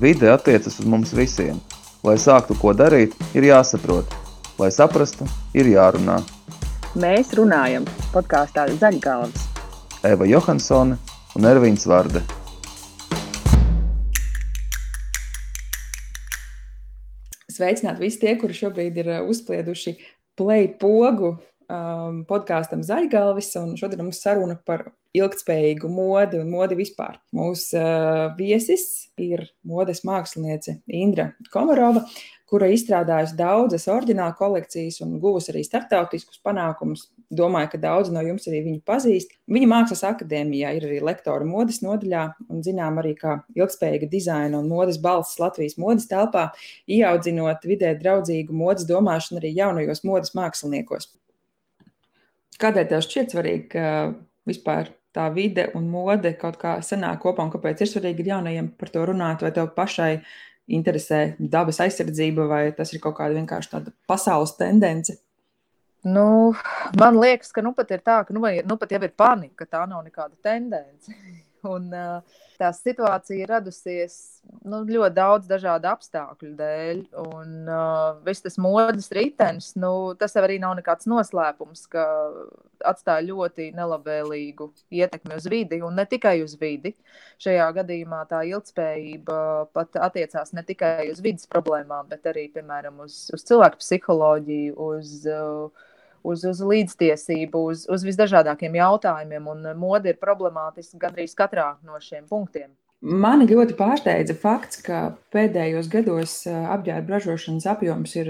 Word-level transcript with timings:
Vide 0.00 0.30
attiecas 0.32 0.78
uz 0.80 0.86
mums 0.88 1.10
visiem. 1.12 1.58
Lai 2.00 2.14
sāktu 2.16 2.54
ko 2.56 2.70
darīt, 2.72 3.12
ir 3.36 3.44
jāsaprot. 3.44 4.08
Lai 4.56 4.70
saprastu, 4.72 5.26
ir 5.52 5.68
jārunā. 5.68 6.14
Mēs 6.96 7.34
runājam 7.36 7.84
podkāstā 8.08 8.64
Zaļgalvas. 8.80 9.44
Eva 10.08 10.24
Johansone 10.24 10.96
un 11.36 11.48
Ervīns 11.50 11.84
Vārde. 11.84 12.22
Sveicināti 17.52 18.00
visi 18.00 18.22
tie, 18.24 18.38
kuri 18.40 18.56
šobrīd 18.56 18.96
ir 19.04 19.12
uh, 19.18 19.22
uzplieduši 19.28 19.98
play 20.40 20.70
pogu 20.80 21.34
um, 21.70 22.22
podkāstam 22.28 22.82
Zaļgalvis. 22.86 23.52
Šodien 23.78 24.02
mums 24.02 24.20
saruna 24.22 24.58
par 24.66 24.90
ilgspējīgu 25.16 25.90
modi 25.90 26.38
un 26.40 26.50
modi 26.52 26.78
vispār. 26.78 27.18
Mūsu 27.34 27.78
uh, 27.78 28.26
viesis 28.38 29.10
ir 29.20 29.46
modes 29.66 30.04
māksliniece 30.06 30.78
Indra 30.86 31.30
Komarova, 31.50 32.04
kura 32.50 32.66
izstrādājusi 32.70 33.36
daudzas 33.38 33.86
oriģināla 33.90 34.34
kolekcijas 34.38 35.00
un 35.04 35.18
guvusi 35.22 35.52
arī 35.52 35.62
starptautiskus 35.66 36.40
panākumus. 36.46 37.08
Domāju, 37.30 37.68
ka 37.74 37.78
daudzi 37.82 38.14
no 38.14 38.24
jums 38.26 38.48
arī 38.50 38.64
viņu 38.64 38.80
pazīst. 38.86 39.36
Viņa 39.50 39.68
mākslas 39.70 40.02
akadēmijā 40.08 40.72
ir 40.74 40.86
arī 40.88 40.98
lektora 41.06 41.46
modes 41.46 41.78
nodaļā 41.84 42.24
un 42.50 42.64
zinām 42.66 42.98
arī 43.02 43.14
kā 43.18 43.36
ilgspējīga 43.54 44.10
dizaina 44.10 44.58
un 44.58 44.66
modes 44.70 44.98
balss 45.02 45.38
Latvijas 45.42 45.78
modes 45.78 46.10
telpā, 46.10 46.48
ieaudzinot 46.90 47.66
vidē 47.70 47.94
draudzīgu 48.02 48.54
modes 48.64 48.86
domāšanu 48.90 49.38
arī 49.42 49.54
jaunajos 49.54 50.02
modes 50.10 50.34
māksliniekos. 50.38 51.12
Kādēļ 52.60 52.88
tev 52.90 53.04
šķiet 53.06 53.34
svarīgi, 53.34 53.68
ka 53.72 53.84
vispār 54.48 54.90
tā 55.14 55.26
vide 55.34 55.68
un 55.78 55.88
mode 55.90 56.32
kaut 56.40 56.58
kā 56.60 56.76
sanāk 56.86 57.22
kopā 57.24 57.46
un 57.46 57.52
kāpēc 57.52 57.82
ir 57.82 57.90
svarīgi 57.90 58.26
jaunajiem 58.30 58.72
par 58.78 58.92
to 58.94 59.04
runāt, 59.10 59.42
vai 59.44 59.52
tev 59.54 59.72
pašai 59.76 60.12
interesē 60.70 61.20
dabas 61.38 61.80
aizsardzība, 61.82 62.46
vai 62.50 62.62
tas 62.76 62.92
ir 62.94 63.02
kaut 63.02 63.16
kāda 63.18 63.38
vienkārši 63.38 63.72
tāda 63.74 63.94
pasaules 64.10 64.54
tendence? 64.58 65.18
Nu, 66.06 66.54
man 66.96 67.18
liekas, 67.20 67.50
ka 67.52 67.62
nu 67.64 67.74
pat 67.76 67.90
ir 67.92 68.00
tā, 68.06 68.22
ka 68.24 68.32
nu, 68.32 68.40
nu 68.40 68.76
pat 68.80 68.92
jau 68.94 69.02
ir 69.04 69.12
panika, 69.12 69.64
ka 69.64 69.76
tā 69.76 69.82
nav 69.90 70.04
nekāda 70.06 70.32
tendence. 70.42 71.12
Un, 71.68 71.90
uh, 71.92 72.38
tā 72.60 72.70
situācija 72.76 73.48
radusies 73.50 74.14
nu, 74.64 74.82
ļoti 74.88 75.16
daudz 75.16 75.48
dažādu 75.50 75.90
apstākļu 75.90 76.52
dēļ. 76.56 77.02
Un 77.20 77.68
uh, 77.68 78.20
viss 78.24 78.44
tas 78.44 78.56
modes 78.60 79.10
ritenis, 79.16 79.74
nu, 79.80 80.12
tas 80.20 80.36
arī 80.40 80.56
nav 80.62 80.76
nekāds 80.78 81.08
noslēpums, 81.10 81.84
ka 81.92 82.06
atstāja 82.88 83.26
ļoti 83.28 83.70
nelabvēlīgu 83.76 84.70
ietekmi 85.02 85.36
uz 85.36 85.48
vidi 85.52 85.82
un 85.84 85.98
ne 86.00 86.06
tikai 86.08 86.38
uz 86.44 86.56
vidi. 86.60 86.94
Šajā 87.40 87.68
gadījumā 87.80 88.22
tā 88.30 88.42
ilgspējība 88.48 89.40
pat 89.76 90.00
attiecās 90.08 90.54
ne 90.56 90.64
tikai 90.66 91.10
uz 91.12 91.20
vidas 91.24 91.48
problēmām, 91.50 92.08
bet 92.08 92.28
arī, 92.32 92.48
piemēram, 92.54 93.02
uz, 93.04 93.26
uz 93.36 93.44
cilvēku 93.48 93.80
psiholoģiju, 93.82 94.76
uz 94.90 95.16
uh, 95.28 95.88
uz, 96.22 96.44
uz 96.48 96.60
līdztiesību, 96.72 97.64
uz, 97.72 97.86
uz 97.90 98.04
visdažādākiem 98.06 98.76
jautājumiem, 98.80 99.48
un 99.54 99.72
mode 99.80 100.12
ir 100.12 100.20
problemātiska 100.20 101.00
gandrīz 101.00 101.36
katrā 101.38 101.74
no 101.86 102.00
šiem 102.02 102.28
punktiem. 102.30 102.70
Mani 103.00 103.46
ļoti 103.48 103.72
pārsteidza 103.78 104.34
fakts, 104.36 104.82
ka 104.84 105.14
pēdējos 105.32 105.86
gados 105.88 106.34
apģērba 106.44 107.14
ražošanas 107.14 107.64
apjoms 107.72 108.12
ir 108.20 108.28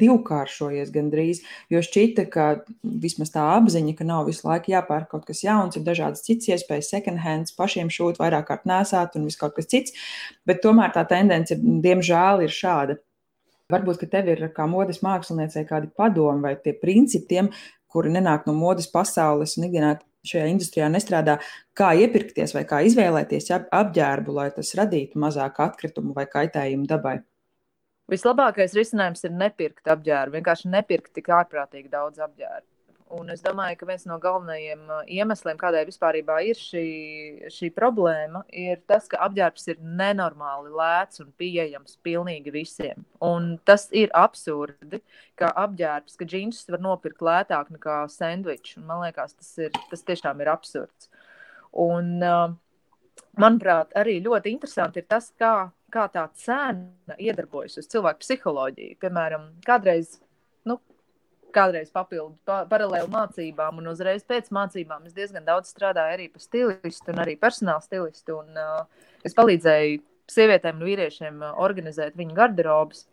divkāršojies 0.00 0.90
gandrīz. 0.90 1.44
Jo 1.70 1.78
šķita, 1.86 2.24
ka 2.32 2.46
vismaz 2.82 3.30
tā 3.30 3.44
apziņa, 3.54 3.94
ka 3.94 4.06
nav 4.08 4.26
visu 4.26 4.48
laiku 4.48 4.74
jāpērk 4.74 5.12
kaut 5.12 5.28
kas 5.28 5.44
jauns, 5.46 5.78
ir 5.78 5.86
dažādas 5.86 6.24
citas 6.26 6.50
iespējas, 6.56 6.90
second 6.90 7.22
hands, 7.22 7.54
pašiem 7.54 7.86
šūt, 7.86 8.18
vairāk 8.18 8.48
kārt 8.50 8.66
nesāt 8.66 9.14
un 9.14 9.30
viss 9.30 9.38
kaut 9.38 9.54
kas 9.54 9.70
cits. 9.70 9.94
Bet 10.42 10.58
tomēr 10.66 10.90
tā 10.96 11.06
tendence, 11.06 11.54
diemžēl, 11.54 12.42
ir 12.48 12.56
šāda. 12.56 12.98
Varbūt, 13.70 14.00
ka 14.00 14.08
tev 14.10 14.30
ir 14.32 14.44
kā 14.54 14.66
modes 14.70 15.02
māksliniecei 15.04 15.66
kādi 15.68 15.90
padomi 15.96 16.42
vai 16.48 16.54
tie 16.62 16.74
principi 16.76 17.28
tiem, 17.34 17.50
kuri 17.90 18.12
nenāk 18.14 18.46
no 18.46 18.54
modes 18.56 18.88
pasaules 18.90 19.56
un 19.58 19.68
ikdienā 19.68 19.96
šajā 20.26 20.46
industrijā 20.52 20.88
nestrādā, 20.92 21.38
kā 21.76 21.92
iepirkties 22.02 22.52
vai 22.56 22.66
kā 22.68 22.82
izvēlēties 22.86 23.50
apģērbu, 23.56 24.34
lai 24.36 24.50
tas 24.56 24.74
radītu 24.78 25.20
mazāk 25.22 25.62
atkritumu 25.64 26.14
vai 26.16 26.26
kaitējumu 26.30 26.88
dabai. 26.90 27.20
Vislabākais 28.10 28.74
risinājums 28.74 29.22
ir 29.24 29.32
nepirkt 29.38 29.88
apģērbu, 29.88 30.40
vienkārši 30.40 30.70
nepirkt 30.72 31.14
tik 31.14 31.30
ārprātīgi 31.30 31.92
daudz 31.92 32.18
apģērbu. 32.18 32.66
Un 33.10 33.32
es 33.32 33.40
domāju, 33.42 33.74
ka 33.80 33.86
viens 33.88 34.04
no 34.06 34.16
galvenajiem 34.22 34.82
uh, 34.86 35.00
iemesliem, 35.10 35.56
kādēļ 35.58 35.88
vispār 35.88 36.20
ir 36.20 36.58
šī, 36.58 36.84
šī 37.50 37.70
problēma, 37.74 38.44
ir 38.54 38.78
tas, 38.86 39.08
ka 39.10 39.18
apģērbs 39.26 39.66
ir 39.72 39.80
nenormāli 39.82 40.70
lēts 40.70 41.22
un 41.24 41.32
pieejams 41.40 41.98
pilnīgi 42.06 42.54
visiem. 42.54 43.02
Un 43.18 43.56
tas 43.66 43.88
ir 43.90 44.14
absurdi, 44.14 45.02
ka 45.34 45.50
apģērbs, 45.64 46.14
ka 46.20 46.28
džinsus 46.28 46.70
var 46.70 46.84
nopirkt 46.86 47.26
lētāk 47.26 47.74
nekā 47.74 47.98
sandviču. 48.14 48.78
Man 48.86 49.02
liekas, 49.02 49.34
tas, 49.34 49.50
ir, 49.58 49.74
tas 49.90 50.06
tiešām 50.06 50.44
ir 50.44 50.54
absurds. 50.54 51.10
Un, 51.74 52.14
uh, 52.22 52.54
manuprāt, 53.42 53.90
arī 53.98 54.20
ļoti 54.22 54.54
interesanti 54.54 55.02
ir 55.02 55.10
tas, 55.10 55.32
kā, 55.34 55.54
kā 55.90 56.06
tā 56.14 56.28
cena 56.38 57.18
iedarbojas 57.18 57.80
uz 57.82 57.90
cilvēku 57.90 58.22
psiholoģiju. 58.22 59.00
Piemēram, 59.02 59.50
kādreiz 59.66 60.20
kādreiz 61.54 61.90
papildu 61.94 62.34
pa, 62.48 62.62
paralēli 62.70 63.10
mācībām, 63.12 63.80
un 63.82 63.92
uzreiz 63.92 64.24
pēc 64.28 64.50
mācībām 64.54 65.06
es 65.08 65.16
diezgan 65.16 65.46
daudz 65.46 65.72
strādāju 65.74 66.16
arī 66.16 66.28
par 66.32 66.44
stilistu 66.44 67.14
un 67.14 67.22
arī 67.24 67.36
personāla 67.40 67.84
stilistu. 67.84 68.40
Un, 68.42 68.58
uh, 68.58 69.08
es 69.26 69.36
palīdzēju 69.38 70.02
sievietēm 70.30 70.80
un 70.80 70.88
vīriešiem 70.88 71.40
uh, 71.42 71.56
organizēt 71.64 72.18
viņu 72.18 72.36
garderobas. 72.36 73.06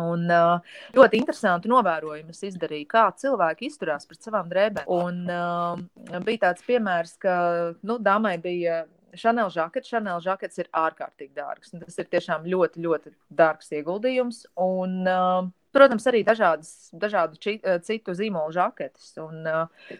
Un 0.00 0.24
uh, 0.32 0.76
ļoti 0.96 1.18
interesanti 1.20 1.68
novērojumi 1.68 2.32
es 2.32 2.40
izdarīju, 2.48 2.88
kā 2.88 3.04
cilvēki 3.20 3.68
izturās 3.68 4.08
pret 4.08 4.24
savām 4.24 4.48
drēbēm. 4.48 4.88
Un 4.88 5.22
uh, 5.28 6.22
bija 6.24 6.48
tāds 6.48 6.64
piemērs, 6.64 7.18
ka 7.20 7.36
nu, 7.84 7.98
dāmai 8.00 8.38
bija 8.40 8.86
Chanel 9.12 9.50
žakets. 9.52 9.90
Chanel 9.92 10.22
žakets 10.24 10.62
ir 10.62 10.70
ārkārtīgi 10.72 11.36
dārgs. 11.36 11.74
Tas 11.76 11.98
ir 12.00 12.08
tiešām 12.12 12.46
ļoti, 12.48 12.80
ļoti 12.86 13.12
dārgs 13.42 13.68
ieguldījums. 13.76 14.46
Un, 14.64 15.02
uh, 15.04 15.50
Protams, 15.72 16.04
arī 16.10 16.20
dažādas, 16.26 16.90
dažādu 16.92 17.40
či, 17.40 17.56
eh, 17.62 17.78
citu 17.84 18.12
zīmolu 18.16 18.52
žaketes. 18.52 19.14
Un 19.22 19.46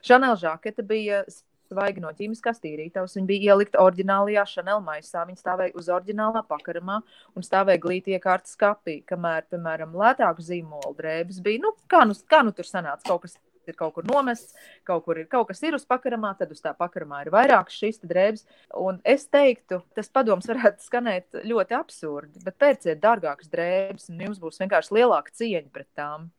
Chanel 0.03 0.37
uh, 0.37 0.41
žakete 0.41 0.85
bija 0.85 1.25
svaigi 1.73 2.03
no 2.05 2.11
ķīmiskās 2.17 2.61
tīrītavas. 2.63 3.17
Viņa 3.17 3.29
bija 3.29 3.55
ielikta 3.55 3.81
oriģinālajā 3.83 4.45
Chanel 4.51 4.83
maisā. 4.85 5.25
Viņa 5.29 5.41
stāvēja 5.41 5.77
uz 5.79 5.89
oriģinālā 5.93 6.45
pakaramā 6.49 7.01
un 7.37 7.47
stāvēja 7.47 7.83
glīti 7.83 8.17
iekārtas 8.17 8.59
kapī. 8.61 9.01
Kamēr, 9.09 9.49
piemēram, 9.53 9.97
lētāku 9.97 10.45
zīmolu 10.45 10.93
drēbes 10.99 11.41
bija, 11.45 11.65
nu, 11.65 11.73
kā 11.91 12.05
nu, 12.09 12.17
kā 12.29 12.43
nu 12.45 12.53
tur 12.57 12.69
sanāca 12.69 13.09
kaut 13.09 13.25
kas 13.27 13.39
ir 13.71 13.79
kaut 13.79 13.95
kur 13.97 14.07
nomests, 14.09 14.57
kaut, 14.89 15.05
kur 15.07 15.21
ir, 15.21 15.29
kaut 15.31 15.51
kas 15.51 15.63
ir 15.67 15.77
uz 15.79 15.87
pakaramā, 15.89 16.35
tad 16.39 16.55
uz 16.55 16.63
tā 16.65 16.75
pakaramā 16.79 17.23
ir 17.25 17.33
vairākas 17.35 17.79
šīs 17.83 18.03
drēbes. 18.03 18.47
Un 18.83 19.01
es 19.05 19.27
teiktu, 19.31 19.83
tas 19.97 20.11
padoms 20.13 20.49
varētu 20.51 20.87
skanēt 20.87 21.43
ļoti 21.47 21.79
absurdi, 21.79 22.43
bet 22.47 22.59
pērciet 22.63 23.03
dārgākas 23.03 23.53
drēbes, 23.53 24.11
un 24.13 24.27
jums 24.29 24.43
būs 24.43 24.63
vienkārši 24.63 24.99
lielāka 24.99 25.35
cieņa 25.39 25.71
pret 25.73 25.91
tām. 25.99 26.31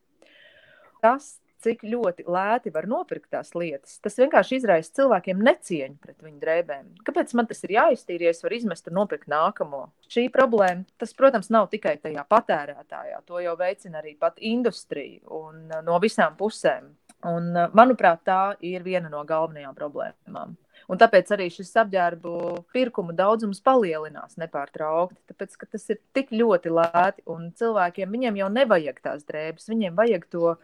Tas, 1.03 1.35
cik 1.63 1.83
ļoti 1.87 2.25
lēti 2.27 2.71
var 2.73 2.87
nopirkt 2.89 3.29
tās 3.33 3.53
lietas, 3.55 3.97
tas 4.03 4.17
vienkārši 4.19 4.59
izraisa 4.59 4.93
cilvēkiem 4.99 5.41
necieņu 5.43 5.99
pret 6.03 6.23
viņu 6.23 6.39
drēbēm. 6.41 6.89
Kāpēc 7.07 7.33
man 7.39 7.47
tas 7.49 7.63
ir 7.63 7.75
jāiztīra, 7.77 8.27
ja 8.27 8.33
es 8.35 8.43
varu 8.43 8.59
izmest 8.59 8.89
un 8.91 8.97
nopirkt 8.99 9.29
nākamo? 9.31 9.85
Šī 10.11 10.27
problēma, 10.33 10.83
tas, 11.01 11.15
protams, 11.17 11.51
nav 11.53 11.69
tikai 11.71 11.95
tajā 12.03 12.25
patērētājā, 12.29 13.21
to 13.27 13.39
jau 13.43 13.55
veicina 13.59 14.01
arī 14.01 14.15
pat 14.19 14.41
industrija 14.43 15.23
un 15.39 15.69
no 15.87 15.99
visām 16.03 16.35
pusēm. 16.39 16.91
Un, 17.23 17.55
eh, 17.55 17.71
manuprāt, 17.71 18.23
tā 18.27 18.55
ir 18.59 18.83
viena 18.83 19.09
no 19.09 19.23
galvenajām 19.23 19.75
problēmām. 19.77 20.55
Un 20.91 20.99
tāpēc 20.99 21.29
arī 21.31 21.47
šis 21.53 21.71
apģērbu 21.79 22.33
pirkuma 22.75 23.15
daudzums 23.15 23.61
palielinās 23.63 24.35
nepārtraukti. 24.41 25.21
Tāpēc, 25.31 25.55
tas 25.71 25.89
ir 25.93 26.01
tik 26.13 26.33
ļoti 26.35 26.73
lēti, 26.73 27.23
un 27.31 27.51
cilvēkiem 27.55 28.37
jau 28.41 28.49
nevajag 28.51 28.99
tās 29.01 29.23
drēbes, 29.23 29.69
viņiem 29.71 29.95
vajag 29.95 30.27
to 30.29 30.57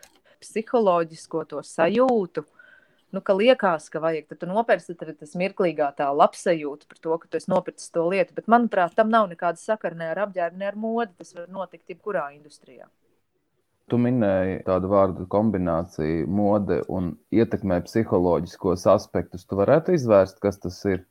psiholoģisko 0.44 1.45
to 1.48 1.63
sajūtu. 1.63 2.44
Nu, 3.16 3.24
ka 3.25 3.33
liekas, 3.33 3.88
ka 3.89 4.04
vajag, 4.04 4.28
tad 4.30 4.51
nopērci, 4.51 4.94
tad 5.00 5.16
tas 5.18 5.33
mirklīgā 5.39 5.88
tā 5.98 6.12
labsajūta 6.13 6.86
par 6.86 7.00
to, 7.01 7.18
ka 7.18 7.28
tu 7.28 7.39
esi 7.39 7.50
nopircis 7.50 7.89
to 7.95 8.04
lietu. 8.06 8.36
Bet, 8.38 8.51
manuprāt, 8.51 8.94
tam 9.00 9.10
nav 9.10 9.31
nekāda 9.31 9.57
sakara 9.57 9.98
ne 9.98 10.12
ar 10.12 10.28
apģērbu, 10.28 10.60
ne 10.60 10.68
ar 10.69 10.78
modi. 10.78 11.16
Tas 11.18 11.33
var 11.33 11.48
notikt 11.50 11.89
jebkurā 11.89 12.28
industrijā. 12.36 12.86
Tu 13.89 13.97
minēji 13.97 14.59
tādu 14.68 14.89
vārdu 14.91 15.25
kombināciju, 15.31 16.27
mode 16.30 16.81
un 16.94 17.13
ietekmē 17.33 17.80
psiholoģiskos 17.88 18.86
aspektus. 18.91 19.47
Tu 19.50 19.57
varētu 19.57 19.95
izvērst, 19.97 20.38
kas 20.44 20.62
tas 20.62 20.77
ir? 20.89 21.06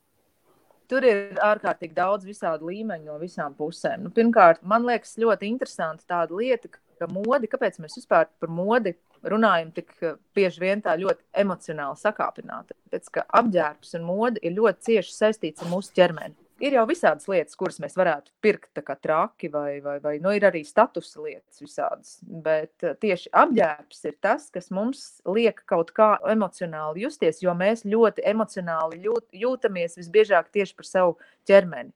Tur 0.89 1.05
ir 1.05 1.37
ārkārtīgi 1.45 1.93
daudz 1.93 2.25
visādi 2.25 2.65
līmeņi 2.65 3.11
no 3.11 3.19
visām 3.21 3.53
pusēm. 3.57 4.07
Nu, 4.07 4.13
pirmkārt, 4.15 4.63
man 4.65 4.87
liekas 4.87 5.19
ļoti 5.21 5.51
interesanti 5.51 6.07
tāda 6.09 6.33
lieta, 6.39 6.71
ka 6.71 7.09
modi, 7.11 7.49
kāpēc 7.51 7.77
mēs 7.83 7.99
vispār 7.99 8.29
par 8.41 8.49
modi 8.49 8.95
runājam 9.23 9.69
tik 9.75 9.93
bieži 10.35 10.63
vien 10.63 10.81
tā 10.81 10.95
ļoti 10.99 11.21
emocionāli 11.43 11.99
sakāpināti. 11.99 12.73
Tāpēc, 12.87 13.11
ka 13.15 13.25
apģērbs 13.41 13.97
un 13.99 14.07
mode 14.07 14.41
ir 14.41 14.55
ļoti 14.57 14.87
cieši 14.89 15.15
saistīts 15.15 15.65
ar 15.65 15.69
mūsu 15.71 15.93
ķermeni. 15.99 16.35
Ir 16.63 16.75
jau 16.75 16.85
visādas 16.89 17.27
lietas, 17.29 17.57
kuras 17.59 17.79
mēs 17.83 17.95
varētu 17.99 18.33
pirkt 18.43 18.81
kā 18.85 18.95
traki, 18.99 19.49
vai, 19.53 19.79
vai, 19.83 19.97
vai 20.03 20.15
nu, 20.23 20.31
ir 20.35 20.45
arī 20.47 20.61
statusa 20.67 21.21
lietas 21.23 21.61
visādas. 21.63 22.17
Bet 22.21 22.85
eh, 22.85 22.95
tieši 22.99 23.31
apģērbs 23.41 24.03
ir 24.09 24.17
tas, 24.23 24.49
kas 24.53 24.69
mums 24.75 25.05
liek 25.27 25.63
kaut 25.69 25.93
kā 25.95 26.13
emocionāli 26.31 27.05
justies, 27.05 27.41
jo 27.43 27.55
mēs 27.57 27.85
ļoti 27.87 28.25
emocionāli 28.33 29.01
jūt, 29.07 29.29
jūtamies 29.45 29.97
visbiežāk 29.99 30.51
tieši 30.55 30.77
par 30.77 30.89
savu 30.89 31.17
ķermeni. 31.49 31.93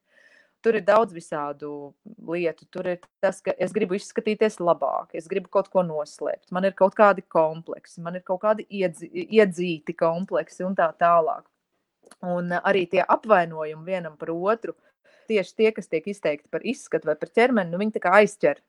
Tur 0.63 0.77
ir 0.79 0.85
daudz 0.87 1.11
visādu 1.11 1.91
lietu. 2.23 2.63
Tur 2.71 2.87
ir 2.93 3.01
tas, 3.19 3.41
ka 3.43 3.51
es 3.59 3.73
gribu 3.75 3.97
izskatīties 3.97 4.61
labāk, 4.63 5.11
es 5.19 5.27
gribu 5.27 5.51
kaut 5.51 5.67
ko 5.73 5.83
noslēpt, 5.83 6.53
man 6.55 6.63
ir 6.69 6.75
kaut 6.77 6.95
kādi 6.95 7.25
kompleksi, 7.27 7.99
man 8.05 8.15
ir 8.15 8.23
kaut 8.23 8.45
kādi 8.45 8.63
iedzi, 8.71 9.09
iedzīti 9.11 9.95
kompleksi 9.99 10.63
un 10.63 10.77
tā 10.79 10.87
tālāk. 10.95 11.43
Un 12.21 12.53
arī 12.59 12.85
tie 12.91 13.03
apvainojumi 13.03 13.85
vienam 13.87 14.17
par 14.19 14.33
otru, 14.35 14.75
tieši 15.31 15.55
tie, 15.55 15.71
kas 15.75 15.89
tiek 15.91 16.07
izteikti 16.07 16.51
par 16.51 16.65
izskatu 16.67 17.09
vai 17.09 17.17
par 17.19 17.31
ķermeni, 17.33 17.71
nu, 17.71 17.79
viņi 17.81 18.03
aizķer 18.11 18.61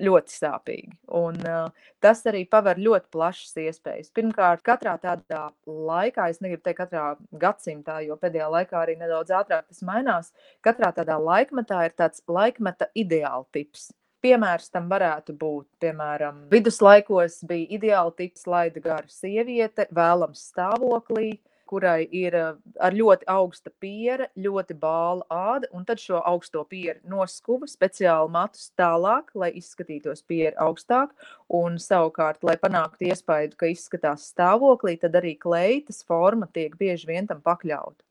ļoti 0.00 0.32
sāpīgi. 0.32 0.94
Un, 1.18 1.38
uh, 1.44 1.88
tas 2.02 2.22
arī 2.28 2.42
paver 2.48 2.80
ļoti 2.80 3.10
plašas 3.12 3.56
iespējas. 3.60 4.12
Pirmkārt, 4.16 4.62
katrā 4.64 4.94
tādā 5.02 5.50
laikā, 5.66 6.28
es 6.32 6.40
negribu 6.44 6.64
teikt, 6.64 6.80
katrā 6.80 7.06
gadsimtā, 7.42 8.00
jo 8.06 8.16
pēdējā 8.20 8.48
laikā 8.56 8.78
arī 8.80 8.96
nedaudz 9.00 9.34
ātrāk 9.42 9.66
tas 9.68 9.82
mainās. 9.84 10.32
Katrā 10.64 10.92
tādā 10.96 11.18
laikmetā 11.20 11.84
ir 11.88 11.96
tāds 11.98 12.24
laikmeta 12.28 12.88
ideāla 12.96 13.44
tips. 13.52 13.90
Piemērs 14.22 14.70
tam 14.70 14.86
varētu 14.86 15.34
būt, 15.34 15.66
piemēram, 15.82 16.44
viduslaikos 16.52 17.40
bija 17.48 17.66
ideāla 17.74 18.12
tips, 18.14 18.46
laida 18.46 18.80
gara 18.80 19.08
sieviete, 19.10 19.88
vēlams 19.90 20.44
stāvoklī, 20.52 21.40
kurai 21.72 22.04
ir 22.12 22.36
eh, 22.36 22.52
ar 22.84 22.96
ļoti 22.96 23.28
augsta 23.32 23.72
piera, 23.82 24.28
ļoti 24.36 24.76
bāla 24.82 25.24
āda, 25.32 25.70
un 25.72 25.86
tad 25.88 26.02
šo 26.02 26.20
augsto 26.28 26.64
pieru 26.68 27.00
noskuva 27.08 27.68
speciāli 27.70 28.32
matus 28.36 28.68
tālāk, 28.78 29.32
lai 29.38 29.52
izskatītos 29.58 30.24
piera 30.28 30.54
augstāk, 30.66 31.16
un 31.62 31.80
savukārt, 31.82 32.42
lai 32.44 32.58
panāktu 32.60 33.08
iespēju, 33.08 33.56
ka 33.56 33.72
izskatās 33.72 34.28
stāvoklī, 34.32 34.98
tad 35.00 35.16
arī 35.20 35.34
kleitas 35.40 36.02
forma 36.08 36.50
tiek 36.52 36.76
bieži 36.80 37.08
vien 37.08 37.28
tam 37.30 37.40
pakļauta. 37.44 38.02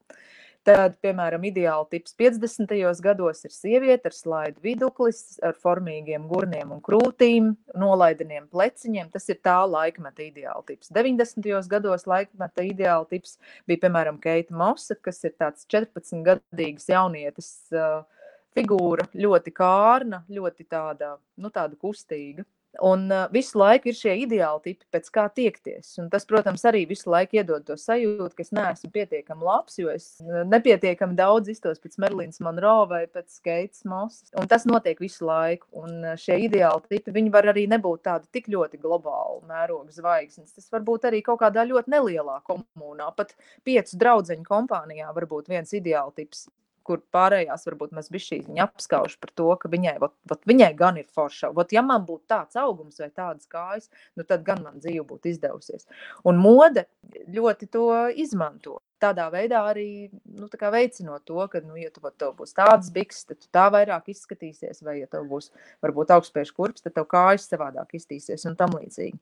Tad, 0.62 1.00
piemēram, 1.02 1.42
ideāli 1.50 1.88
tips 1.96 2.14
50. 2.22 2.76
gados 3.02 3.40
ir 3.48 3.54
sieviete 3.56 4.12
ar 4.12 4.14
slaidu 4.14 4.62
viduklis, 4.62 5.40
ar 5.42 5.56
formīgiem 5.58 6.28
gurniem 6.30 6.76
un 6.76 6.84
krūtīm, 6.86 7.48
nolaideniem 7.82 8.46
pleciņiem. 8.52 9.10
Tas 9.10 9.26
ir 9.34 9.40
tā 9.42 9.58
laikmeta 9.66 10.22
ideāli 10.22 10.68
tips. 10.70 10.92
90. 10.94 11.50
gados 11.72 12.06
laikmeta 12.06 12.68
ideāli 12.68 13.10
tips 13.16 13.40
bija, 13.66 13.82
piemēram, 13.88 14.22
Keita 14.22 14.54
Mosa, 14.54 15.00
kas 15.02 15.24
ir 15.26 15.34
tāds 15.42 15.66
14-gadīgs 15.74 16.86
jaunietis 16.94 17.50
uh, 17.74 18.06
figūra, 18.54 19.10
ļoti 19.18 19.58
kārna, 19.58 20.22
ļoti 20.30 20.70
tāda, 20.70 21.16
nu, 21.42 21.50
tāda 21.50 21.74
kustīga. 21.82 22.46
Un 22.80 23.10
uh, 23.12 23.26
visu 23.34 23.60
laiku 23.60 23.90
ir 23.92 23.98
šie 23.98 24.14
ideāli 24.24 24.62
tipi, 24.70 24.86
pēc 24.96 25.10
kā 25.12 25.26
tiekties. 25.36 25.90
Un 26.00 26.08
tas, 26.14 26.24
protams, 26.28 26.64
arī 26.70 26.86
visu 26.88 27.10
laiku 27.12 27.36
iedod 27.42 27.66
to 27.68 27.76
sajūtu, 27.76 28.32
ka 28.38 28.46
es 28.46 28.54
neesmu 28.56 28.92
pietiekami 28.94 29.44
labs, 29.44 29.76
jo 29.82 29.92
es 29.92 30.06
nepietiekami 30.24 31.18
daudz 31.20 31.52
iztos 31.52 31.84
pēc 31.84 32.00
Merlīnas 32.00 32.40
Monroe 32.46 32.88
vai 32.88 33.02
pēc 33.12 33.42
Keitas 33.44 33.84
Mosas. 33.84 34.32
Un 34.40 34.48
tas 34.52 34.64
notiek 34.70 35.04
visu 35.04 35.28
laiku. 35.28 35.68
Un 35.84 36.14
šie 36.22 36.40
ideāli 36.48 36.96
tipi, 36.96 37.16
viņi 37.20 37.34
var 37.34 37.50
arī 37.52 37.66
nebūt 37.72 38.06
tādi 38.08 38.32
tik 38.40 38.48
ļoti 38.54 38.80
globāli 38.80 39.44
mēroga 39.52 39.92
zvaigznes. 39.98 40.56
Tas 40.56 40.72
var 40.72 40.88
būt 40.88 41.10
arī 41.12 41.20
kaut 41.28 41.42
kādā 41.44 41.68
ļoti 41.68 41.92
nelielā 41.92 42.40
komunā, 42.48 43.12
pat 43.18 43.36
piecu 43.68 44.00
draugu 44.00 44.40
kompānijā 44.48 45.12
var 45.12 45.28
būt 45.28 45.52
viens 45.52 45.74
ideāli 45.76 46.22
tips 46.22 46.48
kur 46.92 47.02
pārējās 47.16 47.64
varbūt 47.70 47.96
mēs 47.96 48.12
bijām 48.12 48.60
apskaužu 48.66 49.20
par 49.24 49.32
to, 49.40 49.48
ka 49.62 49.72
viņai, 49.72 49.96
vat, 50.04 50.14
vat 50.28 50.44
viņai 50.50 50.72
gan 50.78 51.00
ir 51.00 51.08
forša. 51.16 51.54
Vat, 51.56 51.72
ja 51.72 51.84
man 51.86 52.04
būtu 52.08 52.28
tāds 52.32 52.60
augums 52.60 53.00
vai 53.00 53.10
tādas 53.10 53.48
kājas, 53.52 53.88
nu 54.20 54.28
tad 54.28 54.44
gan 54.48 54.64
man 54.66 54.80
dzīve 54.84 55.06
būtu 55.08 55.32
izdevusies. 55.32 55.88
Un 56.28 56.42
mode 56.42 56.86
ļoti 57.32 57.70
to 57.72 57.88
izmanto. 58.20 58.82
Tādā 59.02 59.32
veidā 59.34 59.64
arī 59.66 60.12
nu, 60.38 60.46
veicinot 60.46 61.24
to, 61.26 61.40
ka, 61.50 61.64
nu, 61.66 61.74
ja 61.80 61.90
tu, 61.90 62.04
vat, 62.04 62.14
tev 62.22 62.36
būs 62.38 62.54
tādas 62.54 62.92
bikses, 62.94 63.26
tad 63.32 63.40
tu 63.42 63.50
tā 63.50 63.64
vairāk 63.74 64.12
izskatīsies, 64.14 64.84
vai, 64.86 65.00
ja 65.00 65.10
tev 65.10 65.26
būs 65.32 65.50
varbūt 65.82 66.14
augstspējas 66.14 66.54
kurps, 66.54 66.86
tad 66.86 66.94
tev 67.00 67.08
kājas 67.10 67.50
savādāk 67.50 67.98
iztīsies 67.98 68.46
un 68.46 68.60
tam 68.60 68.78
līdzīgi. 68.78 69.18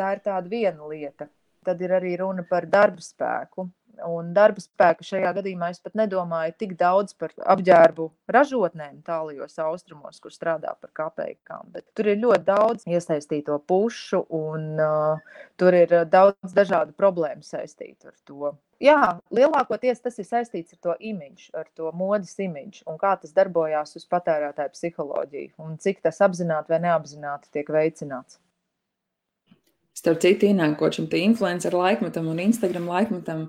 Tā 0.00 0.14
ir 0.16 0.24
tāda 0.24 0.48
viena 0.48 0.88
lieta. 0.88 1.28
Tad 1.62 1.82
ir 1.84 1.92
arī 1.94 2.16
runa 2.18 2.42
par 2.48 2.64
darba 2.66 3.04
spēku. 3.04 3.68
Un 4.08 4.32
darba 4.36 4.62
spēka 4.62 5.04
šajā 5.04 5.32
gadījumā 5.36 5.68
es 5.74 5.80
pat 5.84 5.94
nedomāju 5.98 6.54
tik 6.58 6.74
daudz 6.80 7.14
par 7.18 7.34
apģērbu 7.54 8.08
ražotnēm 8.32 9.02
tālajos 9.06 9.58
austrumos, 9.62 10.18
kur 10.22 10.32
strādā 10.34 10.72
par 10.80 10.92
kapekām. 10.96 11.68
Bet 11.74 11.86
tur 11.96 12.08
ir 12.12 12.20
ļoti 12.22 12.46
daudz 12.48 12.86
iesaistīto 12.88 13.58
pušu, 13.68 14.24
un 14.32 14.80
uh, 14.80 15.40
tur 15.60 15.76
ir 15.76 15.96
daudz 16.10 16.56
dažādu 16.56 16.96
problēmu 16.98 17.44
saistītu 17.46 18.10
ar 18.10 18.16
to. 18.24 18.54
Jā, 18.82 19.18
lielākoties 19.30 20.00
tas 20.02 20.16
ir 20.18 20.26
saistīts 20.26 20.74
ar 20.74 20.80
to 20.88 20.94
imidžu, 21.12 21.52
ar 21.54 21.68
to 21.76 21.92
modes 21.94 22.32
imidžu 22.42 22.82
un 22.90 22.96
kā 22.98 23.12
tas 23.20 23.34
darbojās 23.36 23.94
uz 24.00 24.08
patērētāju 24.10 24.72
psiholoģiju 24.74 25.52
un 25.62 25.76
cik 25.78 26.00
tas 26.02 26.18
apzināti 26.26 26.74
vai 26.74 26.80
neapzināti 26.88 27.52
tiek 27.54 27.70
veicināts. 27.70 28.40
Starp 29.92 30.22
citu, 30.24 30.48
ienākot 30.48 30.96
šim 30.96 31.06
influenceru 31.18 31.82
laikmetam 31.82 32.30
un 32.32 32.38
Instagram 32.40 32.86
laikmetam, 32.88 33.42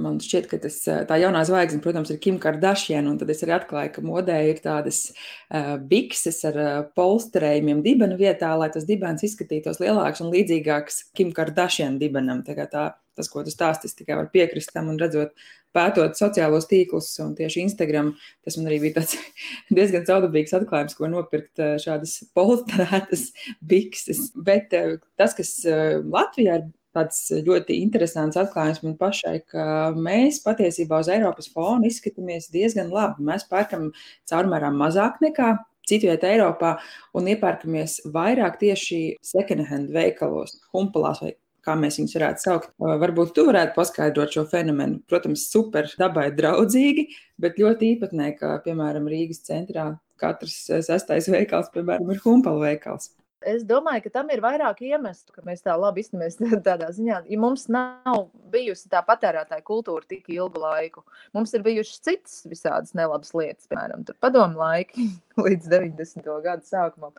man 0.00 0.16
šķiet, 0.24 0.46
ka 0.48 0.58
tas, 0.62 0.78
tā 1.06 1.18
jaunā 1.20 1.42
zvaigzne, 1.44 1.82
protams, 1.84 2.08
ir 2.10 2.20
Kim 2.24 2.38
Kardashian. 2.40 3.10
Tad 3.20 3.32
es 3.34 3.44
arī 3.44 3.54
atklāju, 3.58 3.92
ka 3.98 4.04
modē 4.06 4.38
ir 4.48 4.62
tādas 4.64 5.02
uh, 5.10 5.76
bikses 5.92 6.40
ar 6.48 6.56
uh, 6.56 6.70
polsterējumiem 6.96 7.84
dibena 7.84 8.16
vietā, 8.16 8.54
lai 8.56 8.70
tas 8.72 8.88
dibens 8.88 9.26
izskatītos 9.28 9.82
lielāks 9.82 10.24
un 10.24 10.32
līdzīgāks 10.32 11.02
Kim 11.12 11.34
Kardashian 11.36 12.00
dibenam. 12.00 12.40
Tā 12.48 12.56
tā, 12.72 12.86
tas, 13.18 13.28
ko 13.30 13.44
tu 13.46 13.52
stāsti, 13.52 13.90
es 13.90 13.96
tikai 13.98 14.18
varu 14.18 14.30
piekrist 14.32 14.72
tam 14.74 14.90
un 14.92 14.98
redzot 15.00 15.34
pētot 15.76 16.18
sociālos 16.18 16.66
tīklus, 16.70 17.12
un 17.22 17.36
tieši 17.38 17.64
Instagram, 17.66 18.12
tas 18.44 18.58
man 18.58 18.70
arī 18.70 18.80
bija 18.86 19.00
tāds 19.00 19.16
diezgan 19.76 20.06
caudabīgs 20.08 20.54
atklājums, 20.58 20.96
ko 20.98 21.10
nopirkt 21.10 21.62
eh, 21.62 21.76
šādas 21.82 22.18
polsterētas 22.36 23.30
bikses. 23.72 24.28
Bet 24.34 24.76
eh, 24.76 24.98
tas, 25.20 25.36
kas 25.38 25.56
eh, 25.68 25.98
Latvijā 26.02 26.60
ir 26.60 26.68
tāds 26.96 27.28
ļoti 27.46 27.76
interesants 27.84 28.38
atklājums 28.40 28.82
man 28.82 28.96
pašai, 28.98 29.36
ka 29.46 29.64
mēs 29.94 30.40
patiesībā 30.42 30.98
uz 31.04 31.10
Eiropas 31.12 31.46
fona 31.52 31.86
izskatāmies 31.86 32.50
diezgan 32.50 32.90
labi. 32.90 33.22
Mēs 33.28 33.46
pērkam 33.50 33.92
caurmērā 34.30 34.72
mazāk 34.74 35.20
nekā 35.22 35.52
citvietā 35.90 36.32
Eiropā 36.34 36.76
un 37.18 37.30
iepērkamies 37.30 38.00
vairāk 38.14 38.58
tieši 38.62 39.00
second 39.22 39.70
hand 39.70 39.94
veikalos, 39.94 40.58
humpalās 40.74 41.22
vai 41.22 41.36
kā 41.66 41.76
mēs 41.78 42.00
viņus 42.00 42.16
varētu 42.18 42.44
saukt. 42.44 42.72
Varbūt 42.80 43.34
tu 43.36 43.46
varētu 43.48 43.76
paskaidrot 43.76 44.36
šo 44.36 44.46
fenomenu. 44.50 45.00
Protams, 45.10 45.46
super 45.52 45.88
dabai 46.00 46.28
draudzīgi, 46.36 47.06
bet 47.42 47.60
ļoti 47.60 47.94
īpatnē, 47.94 48.32
ka, 48.40 48.56
piemēram, 48.64 49.08
Rīgas 49.10 49.44
centrā 49.46 49.92
katrs 50.20 50.62
sastais 50.86 51.30
veikals, 51.32 51.72
piemēram, 51.74 52.10
ir 52.12 52.22
humpalu 52.24 52.66
veikals. 52.66 53.12
Es 53.40 53.62
domāju, 53.64 54.02
ka 54.04 54.10
tam 54.18 54.28
ir 54.34 54.42
vairāk 54.44 54.82
iemeslu, 54.84 55.32
ka 55.32 55.42
mēs 55.46 55.62
tā 55.64 55.72
labi 55.80 56.02
iztumies 56.04 56.34
tādā 56.66 56.90
ziņā. 56.92 57.22
Ja 57.32 57.38
mums 57.40 57.70
nav 57.72 58.26
bijusi 58.52 58.90
tā 58.92 59.00
patērētāja 59.06 59.64
kultūra 59.64 60.04
tik 60.08 60.28
ilgu 60.34 60.60
laiku, 60.60 61.06
mums 61.36 61.54
ir 61.56 61.64
bijušas 61.64 62.02
citas 62.04 62.34
visādas 62.50 62.92
nelabas 62.98 63.32
lietas, 63.32 63.64
piemēram, 63.70 64.04
padomu 64.20 64.60
laiki 64.60 65.06
līdz 65.46 65.70
90. 65.72 66.28
gadu 66.44 66.68
sākumam. 66.68 67.14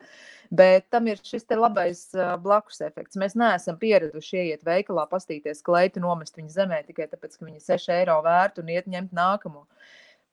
Bet 0.53 0.85
tam 0.93 1.09
ir 1.09 1.17
šis 1.25 1.47
labais 1.57 2.03
blakus 2.43 2.83
efekts. 2.85 3.17
Mēs 3.17 3.33
neesam 3.39 3.79
pieraduši 3.81 4.43
ieiet 4.43 4.67
veikalā, 4.67 5.07
pastīties 5.09 5.65
kleitu, 5.65 6.03
nomest 6.05 6.37
viņu 6.37 6.53
zemē 6.53 6.83
tikai 6.85 7.09
tāpēc, 7.09 7.39
ka 7.39 7.47
viņa 7.47 7.57
ir 7.57 7.65
6 7.65 7.95
eiro 7.97 8.19
vērta 8.27 8.61
un 8.61 8.69
iet 8.69 8.91
ņemt 8.91 9.17
nākamo. 9.17 9.65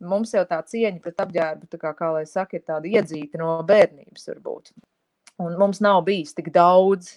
Mums 0.05 0.37
jau 0.37 0.45
tā 0.47 0.61
cieņa 0.69 1.01
pret 1.03 1.25
apģērbu, 1.25 1.73
tā 1.73 1.81
kā, 1.81 1.97
kā 1.97 2.13
lai 2.19 2.27
saka, 2.29 2.61
ir 2.61 2.69
tāda 2.69 2.93
iedzīta 2.93 3.41
no 3.41 3.57
bērnības 3.67 4.31
varbūt 4.35 4.75
un 5.39 5.57
mums 5.59 5.81
nav 5.85 6.03
bijis 6.09 6.35
tik 6.37 6.53
daudz. 6.55 7.17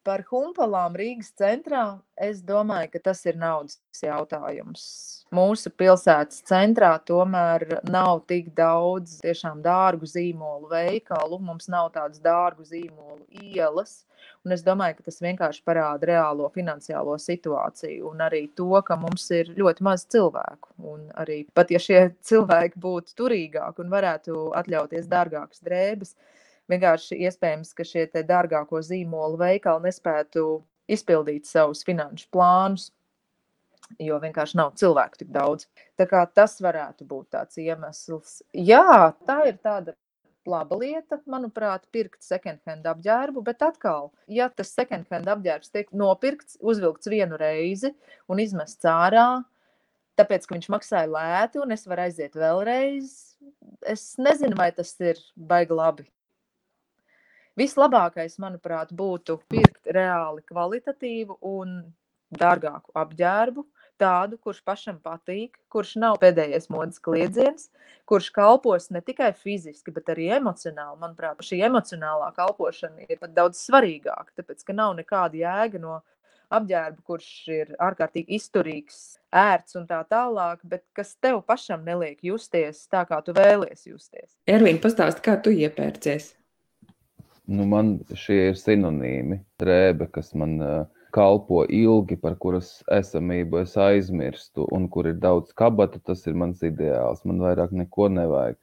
Par 0.00 0.22
humpalām 0.30 0.94
Rīgas 0.96 1.28
centrā 1.36 1.84
es 2.16 2.38
domāju, 2.40 2.88
ka 2.94 3.00
tas 3.10 3.18
ir 3.28 3.36
naudas 3.36 3.76
jautājums. 4.00 4.84
Mūsu 5.36 5.68
pilsētas 5.76 6.40
centrā 6.48 6.94
tomēr 7.04 7.66
nav 7.84 8.22
tik 8.30 8.48
daudz 8.56 9.18
tiešām 9.20 9.60
dārgu 9.62 10.08
zīmolu 10.08 10.70
veikalu, 10.72 11.36
mums 11.44 11.68
nav 11.68 11.92
tādas 11.98 12.22
dārgu 12.24 12.64
zīmolu 12.64 13.26
ielas. 13.44 14.06
Un 14.44 14.56
es 14.56 14.64
domāju, 14.64 14.96
ka 14.96 15.06
tas 15.10 15.20
vienkārši 15.20 15.62
parāda 15.68 16.08
reālo 16.14 16.48
finansiālo 16.54 17.18
situāciju 17.20 18.08
un 18.08 18.24
arī 18.24 18.46
to, 18.56 18.72
ka 18.86 18.96
mums 18.96 19.28
ir 19.36 19.52
ļoti 19.60 19.84
maz 19.84 20.06
cilvēku. 20.08 20.72
Un 20.80 21.06
arī 21.20 21.42
pat 21.52 21.72
ja 21.72 21.80
šie 21.80 22.06
cilvēki 22.24 22.80
būtu 22.80 23.18
turīgāki 23.20 23.84
un 23.84 23.92
varētu 23.92 24.48
atļauties 24.62 25.12
dārgākas 25.12 25.60
drēbes, 25.66 26.16
Vienkārši 26.70 27.18
iespējams, 27.26 27.74
ka 27.74 27.86
šie 27.86 28.06
dārgāko 28.26 28.80
zīmolu 28.86 29.40
veikali 29.40 29.88
nespētu 29.88 30.62
izpildīt 30.90 31.48
savus 31.50 31.84
finanšu 31.86 32.28
plānus. 32.34 32.90
jo 33.98 34.18
vienkārši 34.22 34.58
nav 34.60 34.74
cilvēku 34.78 35.22
tik 35.22 35.32
daudz. 35.34 35.66
Tas 35.98 36.60
varētu 36.62 37.06
būt 37.08 37.32
tāds 37.34 37.58
iemesls. 37.58 38.40
Jā, 38.54 39.12
tā 39.26 39.40
ir 39.50 39.58
tāda 39.62 39.96
laba 40.48 40.78
lieta, 40.80 41.20
manuprāt, 41.30 41.84
pirkt 41.92 42.22
second-hand 42.24 42.86
apģērbu, 42.88 43.42
bet 43.44 43.62
atkal, 43.62 44.10
ja 44.30 44.48
tas 44.48 44.72
second-hand 44.74 45.28
apģērbs 45.30 45.72
tiek 45.74 45.90
nopirkts, 45.92 46.56
uzvilkts 46.64 47.10
vienu 47.12 47.38
reizi 47.40 47.92
un 48.30 48.40
izmests 48.42 48.88
ārā, 48.88 49.42
tāpēc, 50.18 50.46
ka 50.46 50.56
viņš 50.56 50.70
maksāja 50.72 51.10
lēti 51.12 51.60
un 51.62 51.76
es 51.76 51.84
varu 51.88 52.06
aiziet 52.06 52.38
vēlreiz, 52.40 53.12
es 53.84 54.14
nezinu, 54.20 54.56
vai 54.58 54.70
tas 54.76 54.94
ir 55.04 55.20
baigi 55.36 55.76
labi. 55.76 56.08
Vislabākais, 57.60 58.38
manuprāt, 58.40 58.92
būtu 58.96 59.34
pirkt 59.50 59.90
reāli 59.92 60.40
kvalitatīvu 60.48 61.34
un 61.44 61.80
dārgāku 62.32 62.94
apģērbu, 62.96 63.64
tādu, 64.00 64.38
kurš 64.40 64.62
pašam 64.64 65.00
patīk, 65.04 65.58
kurš 65.68 65.96
nav 66.00 66.16
pēdējais 66.22 66.70
modes 66.72 67.02
kliedziens, 67.04 67.68
kurš 68.08 68.30
kalpos 68.32 68.88
ne 68.94 69.02
tikai 69.04 69.34
fiziski, 69.36 69.92
bet 69.92 70.08
arī 70.14 70.30
emocionāli. 70.38 70.96
Manuprāt, 71.02 71.44
šī 71.44 71.60
emocionālā 71.68 72.30
kalpošana 72.38 73.04
ir 73.04 73.20
pat 73.20 73.36
daudz 73.36 73.60
svarīgāka, 73.66 74.32
tāpēc 74.40 74.64
ka 74.64 74.78
nav 74.80 74.96
nekāda 75.02 75.42
jēga 75.42 75.82
no 75.84 76.00
apģērba, 76.50 77.04
kurš 77.06 77.30
ir 77.52 77.76
ārkārtīgi 77.76 78.40
izturīgs, 78.40 79.20
ērts 79.36 79.76
un 79.76 79.84
tā 79.90 80.00
tālāk, 80.08 80.64
bet 80.64 80.86
kas 80.96 81.12
tev 81.20 81.44
pašam 81.46 81.84
neliek 81.84 82.24
justies 82.24 82.86
tā, 82.88 83.04
kā 83.04 83.20
tu 83.26 83.36
vēlies 83.36 83.84
justies. 83.84 84.32
Ervīna, 84.48 84.80
pastāsti, 84.82 85.28
kā 85.28 85.36
tu 85.44 85.52
iepērcies? 85.52 86.38
Nu, 87.50 87.64
man 87.66 87.96
šie 88.14 88.36
ir 88.52 88.58
sinonīmi. 88.58 89.40
Drēbe, 89.58 90.06
kas 90.14 90.28
man 90.38 90.52
kalpo 91.16 91.64
ilgi, 91.66 92.14
par 92.24 92.36
kuras 92.44 92.68
esamību 92.94 93.58
es 93.64 93.74
aizmirstu, 93.80 94.66
un 94.76 94.86
kur 94.94 95.08
ir 95.10 95.16
daudz 95.24 95.50
kabatu, 95.58 95.98
tas 96.06 96.22
ir 96.30 96.38
mans 96.38 96.62
ideāls. 96.66 97.24
Man 97.26 97.42
vairāk 97.42 97.74
neko 97.74 98.06
nevajag. 98.14 98.58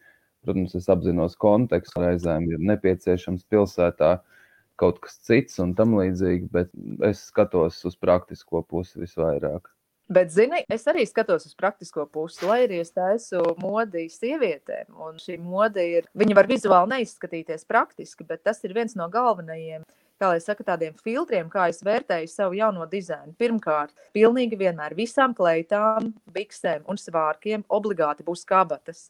Protams, 0.48 0.77
es 0.79 0.88
apzinos 0.94 1.36
kontekstu, 1.36 2.00
reizēm 2.06 2.48
ir 2.53 2.63
nepieciešams 2.72 3.44
pilsētā 3.51 4.13
kaut 4.79 5.01
kas 5.03 5.17
cits 5.27 5.60
un 5.60 5.74
tam 5.75 5.98
līdzīgi, 5.98 6.48
bet 6.53 6.72
es 7.10 7.25
skatos 7.32 7.82
uz 7.89 7.98
praktisko 8.00 8.62
pusi 8.72 9.01
visvairāk. 9.03 9.67
Bet, 10.08 10.32
zini, 10.32 10.62
es 10.72 10.86
arī 10.88 11.04
skatos 11.04 11.50
uz 11.50 11.56
praktisko 11.60 12.06
pusi, 12.08 12.46
lai 12.48 12.62
arī 12.64 12.78
es 12.80 12.94
taisu 12.96 13.42
modi 13.60 14.06
sievietēm. 14.12 14.94
Un 15.04 15.20
šī 15.20 15.36
mode 15.44 15.84
ir, 15.84 16.08
viņa 16.16 16.38
var 16.38 16.48
vizuāli 16.48 16.94
neizskatīties 16.94 17.68
praktiski, 17.68 18.24
bet 18.28 18.46
tas 18.48 18.64
ir 18.64 18.76
viens 18.78 18.96
no 18.96 19.10
galvenajiem 19.12 19.84
kā 20.18 20.32
lai 20.32 20.40
saka, 20.42 20.66
tādiem 20.66 20.96
filtriem, 20.98 21.50
kā 21.52 21.68
es 21.72 21.84
vērtēju 21.86 22.30
savu 22.32 22.58
jauno 22.58 22.88
dizainu. 22.90 23.36
Pirmkārt, 23.38 23.94
pilnīgi 24.18 24.58
vienmēr 24.60 24.96
visām 24.98 25.36
kleitām, 25.38 26.12
biksēm 26.34 26.88
un 26.90 26.98
svārkiem 26.98 27.66
obligāti 27.70 28.26
būs 28.26 28.46
kabatas. 28.50 29.08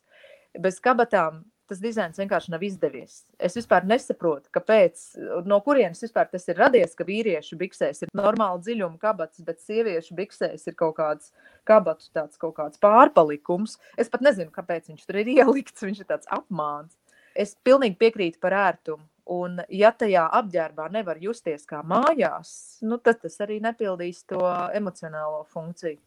Bez 0.57 0.81
kabatām 0.83 1.45
tas 1.69 1.81
dizains 1.83 2.17
vienkārši 2.19 2.51
nav 2.53 2.63
izdevies. 2.63 3.19
Es 3.39 3.57
vispār 3.57 3.85
nesaprotu, 3.87 4.49
kāpēc, 4.55 5.03
no 5.47 5.59
kurienes 5.65 6.01
vispār 6.03 6.29
tas 6.31 6.47
ir 6.47 6.59
radies, 6.59 6.95
ka 6.97 7.05
vīriešu 7.07 7.59
biksēs 7.59 8.05
ir 8.05 8.13
normāla 8.17 8.61
dziļuma 8.63 8.99
kabatas, 9.01 9.43
bet 9.47 9.61
sieviešu 9.65 10.17
biksēs 10.17 10.67
ir 10.69 10.77
kaut 10.79 10.97
kāds 10.99 11.33
kabatu 11.67 12.07
tāds 12.15 12.39
kaut 12.39 12.55
kāds 12.59 12.81
pārpalikums. 12.83 13.77
Es 13.99 14.11
pat 14.13 14.23
nezinu, 14.25 14.53
kāpēc 14.55 14.89
viņš 14.91 15.05
tur 15.05 15.21
ir 15.21 15.33
ielikts, 15.37 15.85
viņš 15.85 16.03
ir 16.03 16.09
tāds 16.09 16.31
apmāns. 16.33 16.95
Es 17.37 17.53
pilnīgi 17.67 17.99
piekrītu 18.01 18.41
par 18.41 18.55
ērtumu. 18.57 19.03
Un, 19.27 19.59
ja 19.67 19.89
tajā 19.91 20.23
apģērbā 20.39 20.85
nevar 20.93 21.17
justies 21.19 21.67
kā 21.67 21.81
mājās, 21.83 22.79
nu, 22.87 22.95
tad 23.03 23.19
tas 23.25 23.35
arī 23.43 23.59
nepildīs 23.59 24.21
to 24.31 24.39
emocionālo 24.77 25.41
funkciju. 25.51 25.99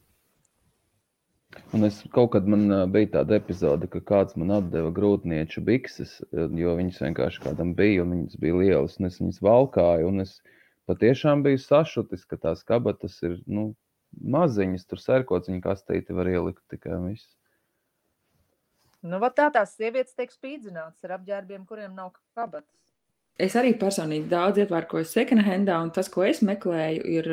Un 1.74 1.86
es 1.86 1.96
kaut 2.14 2.32
kad 2.34 2.46
man 2.50 2.70
bija 2.94 3.08
tāda 3.16 3.36
epizode, 3.40 3.88
ka 3.90 4.00
kāds 4.06 4.36
man 4.38 4.52
atdeva 4.54 4.90
grūtnieču 4.94 5.62
bikses, 5.66 6.16
jo 6.30 6.74
viņas 6.78 7.00
vienkārši 7.02 7.42
kādam 7.42 7.72
bija, 7.78 8.04
un 8.04 8.14
viņas 8.14 8.38
bija 8.42 8.58
lielas, 8.58 8.96
un 9.00 9.08
es 9.08 9.18
viņas 9.18 9.40
valkāju, 9.46 10.10
un 10.10 10.24
es 10.26 10.36
patiešām 10.90 11.42
biju 11.46 11.58
sašutis, 11.62 12.22
ka 12.30 12.38
tās 12.44 12.62
kabatas 12.66 13.18
ir, 13.26 13.40
nu, 13.50 13.72
maziņas, 14.36 14.86
tur 14.90 15.02
sērkots, 15.02 15.50
viņa 15.50 15.64
kastīti 15.66 16.14
var 16.14 16.30
ielikt 16.30 16.62
tikai 16.70 16.98
viss. 17.08 17.26
Nu, 19.02 19.18
tā 19.34 19.48
tās 19.54 19.74
sievietes 19.78 20.14
tiek 20.14 20.30
spīdzināts 20.30 21.02
ar 21.06 21.16
apģērbiem, 21.18 21.66
kuriem 21.66 21.98
nav 21.98 22.14
kabatas 22.38 22.78
es 23.40 23.54
arī 23.56 23.70
personīgi 23.80 24.28
daudz 24.28 24.60
iepērkoju 24.60 25.06
second 25.08 25.40
handā, 25.46 25.78
un 25.80 25.88
tas, 25.96 26.10
ko 26.12 26.26
es 26.26 26.42
meklēju, 26.44 27.04
ir 27.08 27.28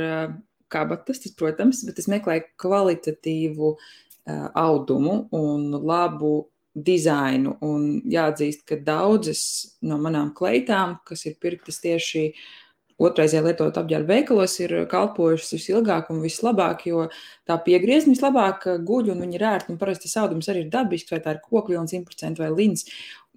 kabatas, 0.72 1.20
tas, 1.24 1.34
protams, 1.36 1.82
bet 1.84 2.00
es 2.00 2.08
meklēju 2.12 2.46
kvalitatīvu 2.64 3.74
uh, 3.74 3.90
audumu 4.28 5.28
un 5.32 5.72
labu 5.88 6.36
dizainu. 6.78 7.58
Un 7.66 7.90
jāatzīst, 8.12 8.64
ka 8.68 8.78
daudzas 8.84 9.42
no 9.82 9.98
manām 10.02 10.34
kleitām, 10.38 11.00
kas 11.08 11.26
ir 11.26 11.38
pirktas 11.42 11.82
tieši 11.84 12.30
otrreizē 12.98 13.44
lietot 13.46 13.78
apģērbu 13.78 14.10
veikalos, 14.10 14.56
ir 14.64 14.74
kalpojušas 14.90 15.54
visilgāk 15.54 16.10
un 16.14 16.24
vislabāk, 16.24 16.88
jo 16.90 17.06
tā 17.46 17.60
piegriezta 17.62 18.10
vislabāk 18.10 18.66
guļ 18.88 19.12
un 19.14 19.22
viņi 19.26 19.38
ir 19.38 19.46
ērti. 19.52 19.74
Un 19.74 19.82
parasti 19.82 20.08
tas 20.08 20.18
audums 20.24 20.50
arī 20.50 20.66
ir 20.66 20.72
dabisks, 20.74 21.14
vai 21.14 21.22
tā 21.22 21.36
ir 21.36 21.44
kokvilna 21.46 21.86
100% 21.92 22.42
vai 22.42 22.50
lins. 22.54 22.88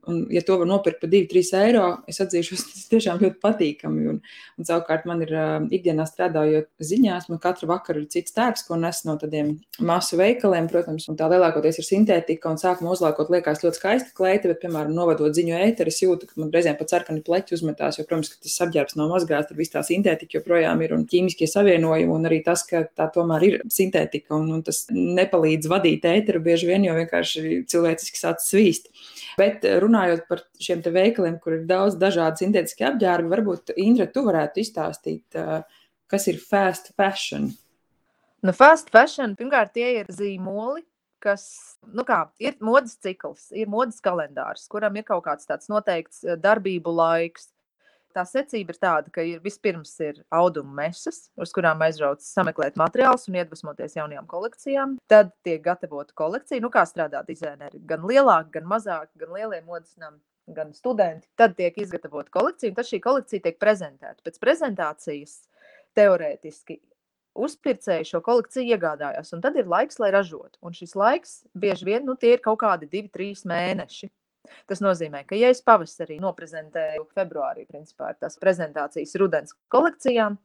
Un, 0.09 0.23
ja 0.33 0.40
to 0.47 0.57
var 0.57 0.69
nopirkt 0.69 1.02
par 1.02 1.11
2-3 1.12 1.50
eiro, 1.61 1.85
es 2.09 2.21
atzīšu, 2.23 2.57
tas 2.73 2.87
tiešām 2.88 3.21
ļoti 3.21 3.37
patīkami. 3.42 4.07
Un, 4.12 4.21
un 4.57 4.69
savukārt 4.69 5.04
man 5.09 5.21
ir 5.25 5.33
uh, 5.35 5.57
ikdienā 5.69 6.07
strādājot 6.09 6.71
ziņās, 6.90 7.28
man 7.28 7.40
katru 7.42 7.69
vakaru 7.71 8.04
ir 8.04 8.09
cits 8.12 8.35
tērps, 8.37 8.64
ko 8.69 8.78
nes 8.80 9.02
no 9.04 9.16
tādiem 9.21 9.52
masu 9.85 10.16
veikaliem, 10.21 10.71
protams, 10.73 11.09
un 11.12 11.19
tā 11.21 11.28
lielākoties 11.33 11.83
ir 11.83 11.88
sintētika. 11.88 12.52
Un 12.52 12.61
sākumā 12.61 12.95
uzlākot 12.95 13.33
liekas 13.35 13.61
ļoti 13.64 13.80
skaista 13.80 14.16
kleita, 14.16 14.49
bet, 14.50 14.62
piemēram, 14.64 14.95
novadot 14.97 15.37
ziņu 15.37 15.59
ēteru, 15.61 15.92
es 15.92 16.00
jūtu, 16.00 16.30
ka 16.30 16.40
man 16.40 16.52
reizēm 16.54 16.78
pat 16.80 16.95
sarkani 16.95 17.25
pleķi 17.26 17.59
uzmetās, 17.59 18.00
jo, 18.00 18.07
protams, 18.09 18.33
tas 18.40 18.57
apģērbs 18.66 18.97
nav 18.97 19.12
mazgāts, 19.12 19.50
tur 19.50 19.61
viss 19.61 19.75
tā 19.75 19.85
sintētika 19.87 20.38
joprojām 20.38 20.80
ir 20.87 20.97
un 20.97 21.04
ķīmiskie 21.11 21.49
savienojumi, 21.50 22.12
un 22.16 22.28
arī 22.30 22.40
tas, 22.47 22.64
ka 22.69 22.87
tā 22.97 23.11
tomēr 23.12 23.47
ir 23.50 23.61
sintētika, 23.73 24.33
un, 24.38 24.49
un 24.57 24.64
tas 24.66 24.87
nepalīdz 24.95 25.69
vadīt 25.71 26.09
ēteru 26.09 26.42
bieži 26.45 26.71
vien, 26.71 26.88
jo 26.88 26.97
vienkārši 26.97 27.64
cilvēciski 27.71 28.21
sāc 28.21 28.45
svīst. 28.45 28.90
Bet 29.40 29.64
eh, 29.64 29.78
runājot 29.82 30.26
par 30.28 30.44
šiem 30.61 30.82
veikaliem, 30.85 31.38
kur 31.42 31.56
ir 31.56 31.66
daudz 31.68 31.97
dažādu 32.00 32.44
sintētisku 32.44 32.87
apģērbu, 32.90 33.32
varbūt 33.32 33.75
Indra, 33.80 34.09
tu 34.11 34.25
varētu 34.26 34.62
izstāstīt, 34.64 35.25
eh, 35.38 35.61
kas 36.11 36.28
ir 36.32 36.40
fast 36.42 36.92
fashion. 36.99 37.50
Nu, 38.44 38.54
fast 38.56 38.88
fashion, 38.92 39.37
pirmkārt, 39.37 39.75
tie 39.76 40.00
ir 40.00 40.11
zīmoli, 40.12 40.82
kas 41.20 41.44
nu 41.92 42.04
kā, 42.09 42.23
ir 42.40 42.56
modes 42.64 42.97
cikls, 43.04 43.50
ir 43.52 43.68
modes 43.70 44.00
kalendārs, 44.04 44.64
kuram 44.73 44.97
ir 44.97 45.04
kaut 45.09 45.26
kāds 45.26 45.49
tāds 45.49 45.70
noteikts 45.73 46.25
eh, 46.25 46.38
darbību 46.40 46.94
laiks. 46.97 47.50
Tā 48.17 48.25
secība 48.26 48.75
ir 48.75 48.79
tāda, 48.83 49.12
ka 49.14 49.23
ir 49.23 49.43
vispirms 49.45 49.93
ir 50.02 50.17
auduma 50.35 50.73
mesas, 50.83 51.29
uz 51.38 51.52
kurām 51.55 51.83
aizrauc 51.87 52.23
sameklēt 52.25 52.79
materiālus 52.81 53.29
un 53.31 53.38
iedvesmoties 53.38 53.95
jaunajām 53.99 54.26
kolekcijām. 54.31 54.97
Tad 55.11 55.31
tiek 55.47 55.62
gatavota 55.62 56.17
kolekcija, 56.19 56.62
nu 56.64 56.73
kā 56.75 56.83
strādā 56.90 57.23
dizaineri. 57.26 57.79
Gan 57.87 58.02
lielāki, 58.11 58.57
gan 58.59 58.67
mazāki, 58.71 59.14
gan 59.23 59.35
lielie 59.37 59.62
modes 59.62 59.95
nami, 60.00 60.19
gan 60.50 60.75
studenti. 60.75 61.31
Tad 61.38 61.55
tiek 61.59 61.79
izgatavota 61.79 62.35
kolekcija, 62.35 62.73
un 62.73 62.79
tad 62.81 62.90
šī 62.90 63.02
kolekcija 63.05 63.47
tiek 63.47 63.61
prezentēta. 63.62 64.19
Pēc 64.26 64.43
prezentācijas 64.43 65.37
teorētiski 65.99 66.81
uzpircēji 67.40 68.09
šo 68.11 68.21
kolekciju 68.26 68.75
iegādājās, 68.75 69.31
un 69.37 69.43
tad 69.45 69.59
ir 69.61 69.69
laiks, 69.71 70.00
lai 70.02 70.11
ražotu. 70.14 70.59
Un 70.67 70.75
šis 70.76 70.97
laiks 70.99 71.37
bieži 71.55 71.87
vien 71.87 72.07
nu, 72.09 72.17
ir 72.26 72.43
kaut 72.43 72.59
kādi 72.64 72.90
divi, 72.90 73.11
trīs 73.12 73.47
mēneši. 73.49 74.11
Tas 74.71 74.83
nozīmē, 74.85 75.25
ka, 75.28 75.37
ja 75.38 75.50
es 75.52 75.62
pavasarī 75.66 76.21
noprezentēju 76.23 77.07
februārī, 77.16 77.66
principā 77.69 78.12
tās 78.19 78.38
prezentācijas 78.40 79.16
rudens 79.21 79.54
kolekcijām, 79.73 80.38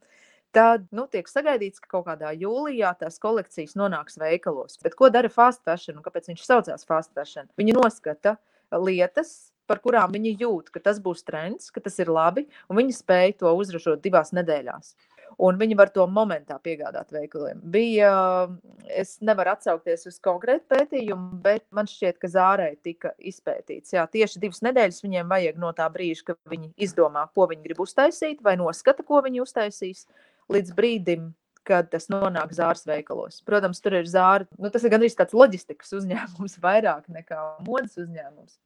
tad 0.56 0.86
nu, 0.94 1.06
tiek 1.12 1.28
sagaidīts, 1.28 1.82
ka 1.82 1.90
kaut 1.96 2.06
kādā 2.08 2.32
jūlijā 2.36 2.94
tās 3.00 3.20
kolekcijas 3.22 3.76
nonāks 3.78 4.16
veikalos. 4.20 4.78
Bet 4.84 4.96
ko 4.98 5.10
dara 5.12 5.30
fast 5.32 5.64
fashion 5.66 5.98
un 5.98 6.06
kāpēc 6.06 6.30
viņš 6.32 6.46
saucās 6.46 6.88
fast 6.88 7.12
fashion? 7.16 7.50
Viņi 7.60 7.76
noskata 7.76 8.36
lietas, 8.72 9.52
par 9.66 9.82
kurām 9.82 10.14
viņi 10.14 10.36
jūt, 10.40 10.70
ka 10.74 10.80
tas 10.82 11.00
būs 11.02 11.26
trends, 11.26 11.72
ka 11.74 11.82
tas 11.82 11.98
ir 12.02 12.10
labi, 12.12 12.46
un 12.70 12.80
viņi 12.80 12.94
spēj 12.96 13.38
to 13.42 13.52
uzražot 13.58 14.02
divās 14.04 14.32
nedēļās 14.36 14.94
un 15.38 15.58
viņi 15.60 15.76
var 15.78 15.90
to 15.94 16.06
momentā 16.08 16.56
piegādāt 16.62 17.12
veikaliem. 17.14 17.60
Bija, 17.72 18.10
es 18.88 19.16
nevaru 19.24 19.52
atsaukties 19.52 20.06
uz 20.10 20.18
konkrētu 20.24 20.68
pētījumu, 20.72 21.40
bet 21.44 21.66
man 21.76 21.88
šķiet, 21.90 22.20
ka 22.22 22.30
zārei 22.32 22.74
tika 22.84 23.12
izpētīts. 23.18 23.94
Jā, 23.96 24.06
tieši 24.10 24.42
divas 24.42 24.62
nedēļas 24.66 25.02
viņiem 25.04 25.32
vajag 25.32 25.58
no 25.62 25.72
tā 25.76 25.88
brīža, 25.92 26.30
kad 26.32 26.40
viņi 26.52 26.72
izdomā, 26.88 27.26
ko 27.34 27.48
viņi 27.50 27.66
grib 27.66 27.82
uztaisīt, 27.84 28.44
vai 28.44 28.56
noskata, 28.60 29.04
ko 29.06 29.20
viņi 29.26 29.44
uztaisīs, 29.44 30.06
līdz 30.52 30.76
brīdim, 30.76 31.32
kad 31.66 31.90
tas 31.90 32.06
nonāk 32.12 32.54
zāles 32.54 32.86
veikalos. 32.86 33.40
Protams, 33.46 33.82
tur 33.82 33.98
ir 33.98 34.06
zāle, 34.10 34.46
nu, 34.60 34.70
tas 34.72 34.84
ir 34.86 34.92
gandrīz 34.94 35.16
tāds 35.18 35.34
loģistikas 35.36 35.92
uzņēmums 35.98 36.60
vairāk 36.66 37.10
nekā 37.12 37.42
modes 37.66 37.98
uzņēmums. 37.98 38.56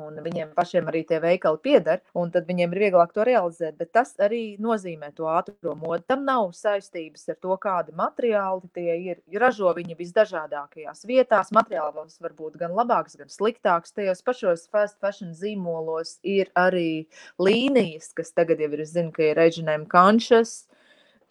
Un 0.00 0.20
viņiem 0.24 0.52
pašiem 0.56 0.88
arī 0.90 1.02
tie 1.08 1.18
veikali 1.22 1.60
pieder, 1.62 2.02
un 2.16 2.30
tad 2.34 2.46
viņiem 2.48 2.74
ir 2.74 2.82
vieglāk 2.86 3.14
to 3.16 3.24
realizēt. 3.26 3.76
Bet 3.80 3.92
tas 3.96 4.14
arī 4.22 4.56
nozīmē 4.62 5.12
to 5.16 5.28
ātrā 5.30 5.74
modi. 5.78 6.04
Tam 6.08 6.24
nav 6.28 6.52
saistības 6.56 7.28
ar 7.32 7.38
to, 7.40 7.56
kādi 7.62 7.96
materiāli 7.96 8.70
tie 8.76 8.96
ir. 9.10 9.22
Ražo 9.40 9.72
viņi 9.76 9.98
visdažādākajās 9.98 11.04
vietās. 11.08 11.52
Materiāls 11.56 12.20
var 12.22 12.36
būt 12.36 12.60
gan 12.60 12.76
labāks, 12.76 13.18
gan 13.18 13.32
sliktāks. 13.32 13.94
Tajos 13.96 14.24
pašos 14.26 14.66
fast 14.72 15.00
fashion 15.00 15.34
zīmolos 15.36 16.18
ir 16.22 16.52
arī 16.56 17.06
līnijas, 17.40 18.12
kas 18.16 18.34
tagad 18.36 18.60
jau 18.62 18.72
ir, 18.72 18.86
zinu, 18.88 19.12
ka 19.14 19.30
ir 19.30 19.38
Reģionēm 19.40 19.88
Kanšas 19.90 20.66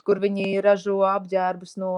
kur 0.05 0.21
viņi 0.21 0.61
ražo 0.61 0.99
apģērbus 1.09 1.75
no 1.81 1.91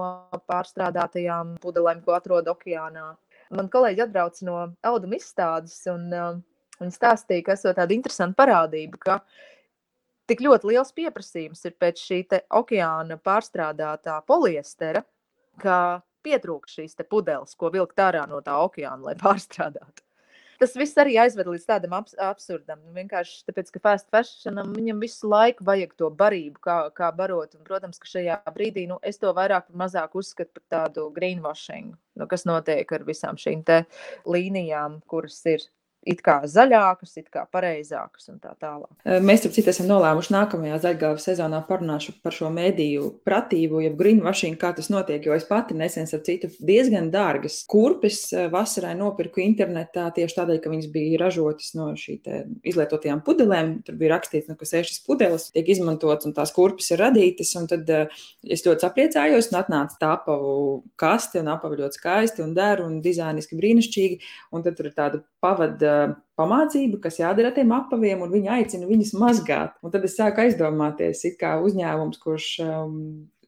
pārstrādātajām 0.48 1.58
pudelēm, 1.60 2.00
ko 2.06 2.16
atrod 2.16 2.48
okeānā. 2.48 3.10
Man 3.54 3.68
kolēģi 3.72 4.04
atbrauc 4.04 4.40
no 4.44 4.56
auduma 4.90 5.16
izstādes, 5.16 5.76
un 5.92 6.08
uh, 6.12 6.30
Viņa 6.78 6.94
stāstīja, 6.94 7.44
ka 7.46 7.56
esot 7.58 7.78
tāda 7.78 7.94
interesanta 7.96 8.38
parādība, 8.38 9.00
ka 9.02 9.20
tik 10.30 10.42
ļoti 10.44 10.72
liels 10.72 10.92
pieprasījums 10.94 11.64
ir 11.66 11.76
pēc 11.80 12.02
šī 12.02 12.20
okeāna 12.60 13.18
pārstrādātā 13.18 14.20
poliestera, 14.28 15.02
ka 15.62 15.78
pietrūkst 16.26 16.80
šīs 16.80 17.00
pudeles, 17.08 17.56
ko 17.58 17.72
vilkt 17.74 17.98
ārā 18.02 18.26
no 18.30 18.42
tā 18.44 18.58
okeāna, 18.62 19.10
lai 19.10 19.16
pārstrādātu. 19.24 20.04
Tas 20.58 20.72
viss 20.74 20.98
arī 20.98 21.12
aizved 21.22 21.46
līdz 21.46 21.64
tādam 21.68 21.92
abs 21.94 22.16
absurdam. 22.18 22.80
Vienkārši 22.90 23.44
tāpēc, 23.46 23.68
ka 23.76 23.82
fast 23.82 24.08
fashionam 24.10 24.72
viņam 24.74 24.98
visu 25.04 25.30
laiku 25.30 25.62
vajag 25.68 25.92
to 26.00 26.08
barību, 26.10 26.58
kā, 26.66 26.78
kā 26.96 27.12
barot. 27.14 27.54
Un, 27.54 27.62
protams, 27.66 28.00
ka 28.02 28.10
šajā 28.10 28.40
brīdī 28.56 28.88
nu, 28.90 28.96
es 29.06 29.22
to 29.22 29.30
vairāk 29.36 29.68
vai 29.70 29.84
mazāk 29.84 30.18
uzskatu 30.18 30.58
par 30.58 30.64
tādu 30.74 31.06
greenwashing, 31.14 31.94
nu, 31.94 32.26
kas 32.26 32.42
notiek 32.50 32.90
ar 32.90 33.06
visām 33.06 33.38
šīm 33.38 33.62
līnijām, 34.26 34.98
kuras 35.06 35.38
ir 35.46 35.62
it 36.06 36.20
kā 36.24 36.38
zaļākas, 36.48 37.16
it 37.20 37.28
kā 37.32 37.44
pareizākas 37.52 38.30
un 38.32 38.38
tā 38.42 38.52
tālāk. 38.60 38.90
Mēs, 39.24 39.44
ap 39.46 39.54
citu, 39.56 39.70
esam 39.72 39.88
nolēmuši 39.90 40.34
nākamajā 40.34 40.78
zaļgāvas 40.84 41.26
sezonā 41.28 41.60
parunāšu 41.68 42.14
par 42.22 42.34
šo 42.34 42.50
mediju 42.54 43.10
pratību, 43.26 43.82
jeb 43.84 43.98
greenwashing, 43.98 44.58
kā 44.60 44.70
tas 44.76 44.90
notiek, 44.92 45.24
jo 45.26 45.36
es 45.36 45.46
pati 45.48 45.76
nesen, 45.78 46.08
ap 46.08 46.24
citu, 46.26 46.50
diezgan 46.64 47.10
dārgas 47.14 47.60
kurpes 47.68 48.20
vasarai 48.52 48.94
nopirku 48.98 49.42
internetā 49.44 50.08
tieši 50.16 50.38
tādēļ, 50.38 50.60
ka 50.62 50.72
viņas 50.72 50.90
bija 50.94 51.22
ražotas 51.24 51.74
no 51.78 51.90
šī 51.98 52.18
izlietotajām 52.68 53.22
pudelēm. 53.26 53.74
Tur 53.86 53.98
bija 54.00 54.14
rakstīts, 54.16 54.48
nu, 54.50 54.56
ka 54.58 54.68
sešas 54.68 55.02
pudeles 55.06 55.48
tiek 55.54 55.68
izmantotas 55.74 56.28
un 56.28 56.36
tās 56.36 56.54
kurpes 56.56 56.92
ir 56.94 57.02
radītas, 57.02 57.52
un 57.58 57.68
tad 57.70 57.88
es 57.88 58.64
ļoti 58.64 58.86
sapriecājos 58.86 59.50
un 59.52 59.60
atnāca 59.60 60.00
tā 60.00 60.12
apavu 60.16 60.54
kaste 61.00 61.42
un 61.42 61.52
apavu 61.52 61.78
ļoti 61.82 62.00
skaisti 62.00 62.44
un 62.44 62.54
deru 62.56 62.86
un 62.88 63.00
dizainiski 63.04 63.58
brīnišķīgi, 63.58 64.20
un 64.54 64.64
tad 64.64 64.78
tur 64.78 64.90
ir 64.90 64.96
tāda 64.96 65.22
pavada 65.42 65.87
pamācība, 66.38 67.00
kas 67.02 67.18
jādara 67.20 67.50
tiem 67.54 67.72
apaviem, 67.76 68.22
un 68.24 68.34
viņi 68.34 68.52
aicina 68.58 68.88
viņus 68.88 69.16
mazgāt. 69.18 69.74
Un 69.82 69.94
tad 69.94 70.06
es 70.06 70.16
sāku 70.18 70.44
aizdomāties, 70.44 71.24
kā 71.40 71.56
uzņēmums, 71.64 72.20
kurš 72.22 72.52
um, 72.66 72.94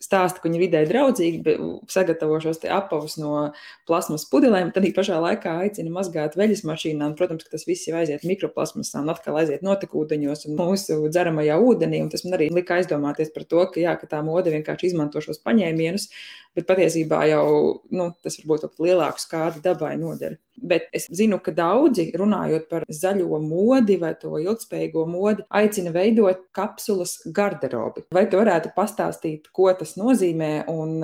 stāsta, 0.01 0.41
ka 0.41 0.49
viņi 0.49 0.57
ir 0.57 0.63
vidē 0.65 0.81
draudzīgi, 0.89 1.55
sagatavo 1.93 2.39
šos 2.41 2.63
apavus 2.73 3.19
no 3.21 3.51
plasmas 3.89 4.25
pudelēm, 4.31 4.73
tad 4.73 4.89
pašā 4.97 5.19
laikā 5.21 5.59
aicina 5.67 5.93
mazgāt 5.93 6.39
veļas 6.41 6.65
mašīnām. 6.69 7.15
Protams, 7.19 7.45
ka 7.45 7.55
tas 7.55 7.67
viss 7.69 7.89
jau 7.89 7.99
aiziet 8.01 8.25
mikroplasmasā 8.29 9.05
un 9.05 9.13
atkal 9.13 9.37
aiziet 9.43 9.65
notekūdeņos 9.67 10.47
un 10.49 10.57
mūsu 10.61 10.99
dzeramajā 11.13 11.61
ūdenī. 11.61 12.01
Un 12.05 12.13
tas 12.13 12.25
man 12.25 12.39
arī 12.39 12.49
lika 12.55 12.81
aizdomāties 12.81 13.33
par 13.35 13.45
to, 13.51 13.67
ka, 13.75 13.83
jā, 13.83 13.95
ka 14.01 14.09
tā 14.11 14.23
mode 14.25 14.53
vienkārši 14.55 14.93
izmanto 14.93 15.21
šos 15.25 15.43
paņēmienus, 15.45 16.09
bet 16.57 16.67
patiesībā 16.69 17.23
jau 17.31 17.47
nu, 17.95 18.11
tas 18.25 18.39
varbūt 18.41 18.67
pat 18.67 18.85
lielāku 18.85 19.23
skādi 19.23 19.63
dabai 19.65 19.95
nodara. 20.01 20.39
Bet 20.61 20.91
es 20.97 21.07
zinu, 21.17 21.39
ka 21.41 21.55
daudzi 21.57 22.11
runājot 22.21 22.67
par 22.69 22.85
zaļo 22.93 23.39
modi 23.41 23.97
vai 24.01 24.13
to 24.21 24.35
ilgspējīgo 24.43 25.07
modi, 25.09 25.47
aicina 25.57 25.93
veidot 25.95 26.43
kapsulas 26.57 27.17
garderobi. 27.37 28.05
Vai 28.13 28.27
tu 28.29 28.41
varētu 28.41 28.75
pastāstīt, 28.77 29.49
ko 29.57 29.71
tas 29.79 29.97
nozīmē 30.01 30.53
un 30.73 30.99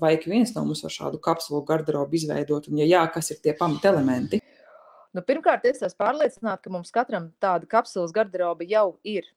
vai 0.00 0.16
ik 0.16 0.26
viens 0.26 0.54
no 0.56 0.66
mums 0.66 0.82
var 0.86 0.96
šādu 0.96 1.22
kapsulu 1.22 1.62
garderobu 1.68 2.18
izveidot? 2.18 2.66
Un, 2.72 2.82
ja 2.82 2.90
jā, 2.96 3.06
kas 3.14 3.30
ir 3.30 3.42
tie 3.44 3.54
pamatelementi? 3.58 4.42
Nu, 5.16 5.22
pirmkārt, 5.24 5.64
es 5.70 5.78
esmu 5.80 6.02
pārliecināta, 6.02 6.66
ka 6.66 6.72
mums 6.74 6.90
katram 6.92 7.30
tāda 7.40 7.68
kapsulas 7.70 8.12
garderoba 8.12 8.66
jau 8.68 8.98
ir 9.06 9.28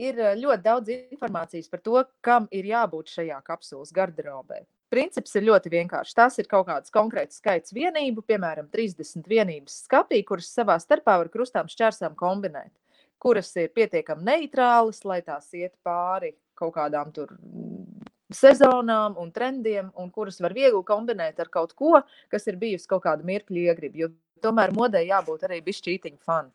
ir 0.00 0.20
ļoti 0.40 0.64
daudz 0.64 0.92
informācijas 0.94 1.70
par 1.70 1.82
to, 1.84 2.02
kam 2.24 2.48
ir 2.54 2.68
jābūt 2.70 3.12
šajā 3.14 3.40
kapsulas 3.46 3.92
garderobē. 3.94 4.62
Princips 4.90 5.36
ir 5.38 5.46
ļoti 5.46 5.70
vienkāršs. 5.70 6.16
Tas 6.18 6.38
ir 6.42 6.48
kaut 6.50 6.66
kāds 6.66 6.90
konkrēts 6.94 7.38
skaits 7.38 7.74
vienību, 7.76 8.24
piemēram, 8.26 8.66
30 8.72 9.28
vienības 9.30 9.84
skapī, 9.84 10.24
kuras 10.26 10.50
savā 10.50 10.80
starpā 10.82 11.14
var 11.20 11.30
krustām 11.30 11.70
šķērsām 11.70 12.16
kombinēt, 12.18 12.72
kuras 13.22 13.52
ir 13.60 13.70
pietiekami 13.76 14.26
neitrālas, 14.26 15.04
lai 15.06 15.20
tās 15.22 15.52
iet 15.54 15.76
pāri 15.86 16.34
kaut 16.58 16.74
kādām 16.74 17.12
tur 17.14 17.30
mm, 17.36 18.08
sezonām 18.34 19.14
un 19.20 19.30
trendiem, 19.32 19.92
un 19.94 20.10
kuras 20.10 20.40
var 20.42 20.56
viegli 20.56 20.82
kombinēt 20.86 21.38
ar 21.40 21.52
kaut 21.52 21.76
ko, 21.78 22.00
kas 22.32 22.50
ir 22.50 22.58
bijusi 22.60 22.90
kaut 22.90 23.06
kāda 23.06 23.26
mirkļa 23.26 23.70
iegriba. 23.70 24.04
Jo 24.04 24.10
tomēr 24.42 24.74
modē 24.74 25.04
jābūt 25.06 25.46
arī 25.46 25.60
bišķītiņa 25.70 26.20
fanu. 26.26 26.50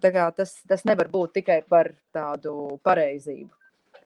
Tas, 0.00 0.56
tas 0.68 0.84
nevar 0.88 1.10
būt 1.12 1.40
tikai 1.40 1.62
par 1.68 1.92
tādu 2.14 2.78
pareizību. 2.86 3.50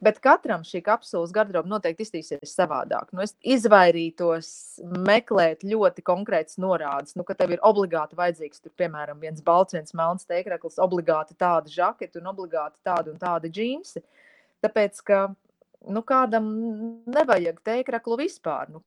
Bet 0.04 0.18
katram 0.20 0.64
šī 0.66 0.80
kapsulas 0.84 1.32
garderoba 1.32 1.70
noteikti 1.70 2.04
izskatīsies 2.04 2.52
savādāk. 2.56 3.12
Nu, 3.14 3.22
es 3.24 3.32
izvairītos 3.40 4.48
meklēt 5.06 5.62
ļoti 5.64 6.04
konkrētas 6.04 6.58
norādes, 6.60 7.14
nu, 7.16 7.24
ka 7.24 7.36
tev 7.38 7.54
ir 7.54 7.62
obligāti 7.64 8.18
vajadzīgs, 8.18 8.60
tur, 8.64 8.74
piemēram, 8.80 9.20
viens 9.22 9.40
balts, 9.44 9.76
viens 9.76 9.94
melns 9.96 10.26
teikraklis, 10.28 10.80
obligāti 10.82 11.36
tāda 11.40 11.70
žaketa 11.72 12.20
un 12.20 12.32
obligāti 12.34 12.76
tāda 12.84 13.14
un 13.14 13.20
tāda 13.22 13.48
džinsi. 13.48 14.02
Tāpēc, 14.64 15.00
ka 15.06 15.20
nu, 15.88 16.02
kādam 16.04 16.50
nevajag 17.14 17.62
teikraklu 17.64 18.18
vispār. 18.24 18.74
Nu, 18.74 18.82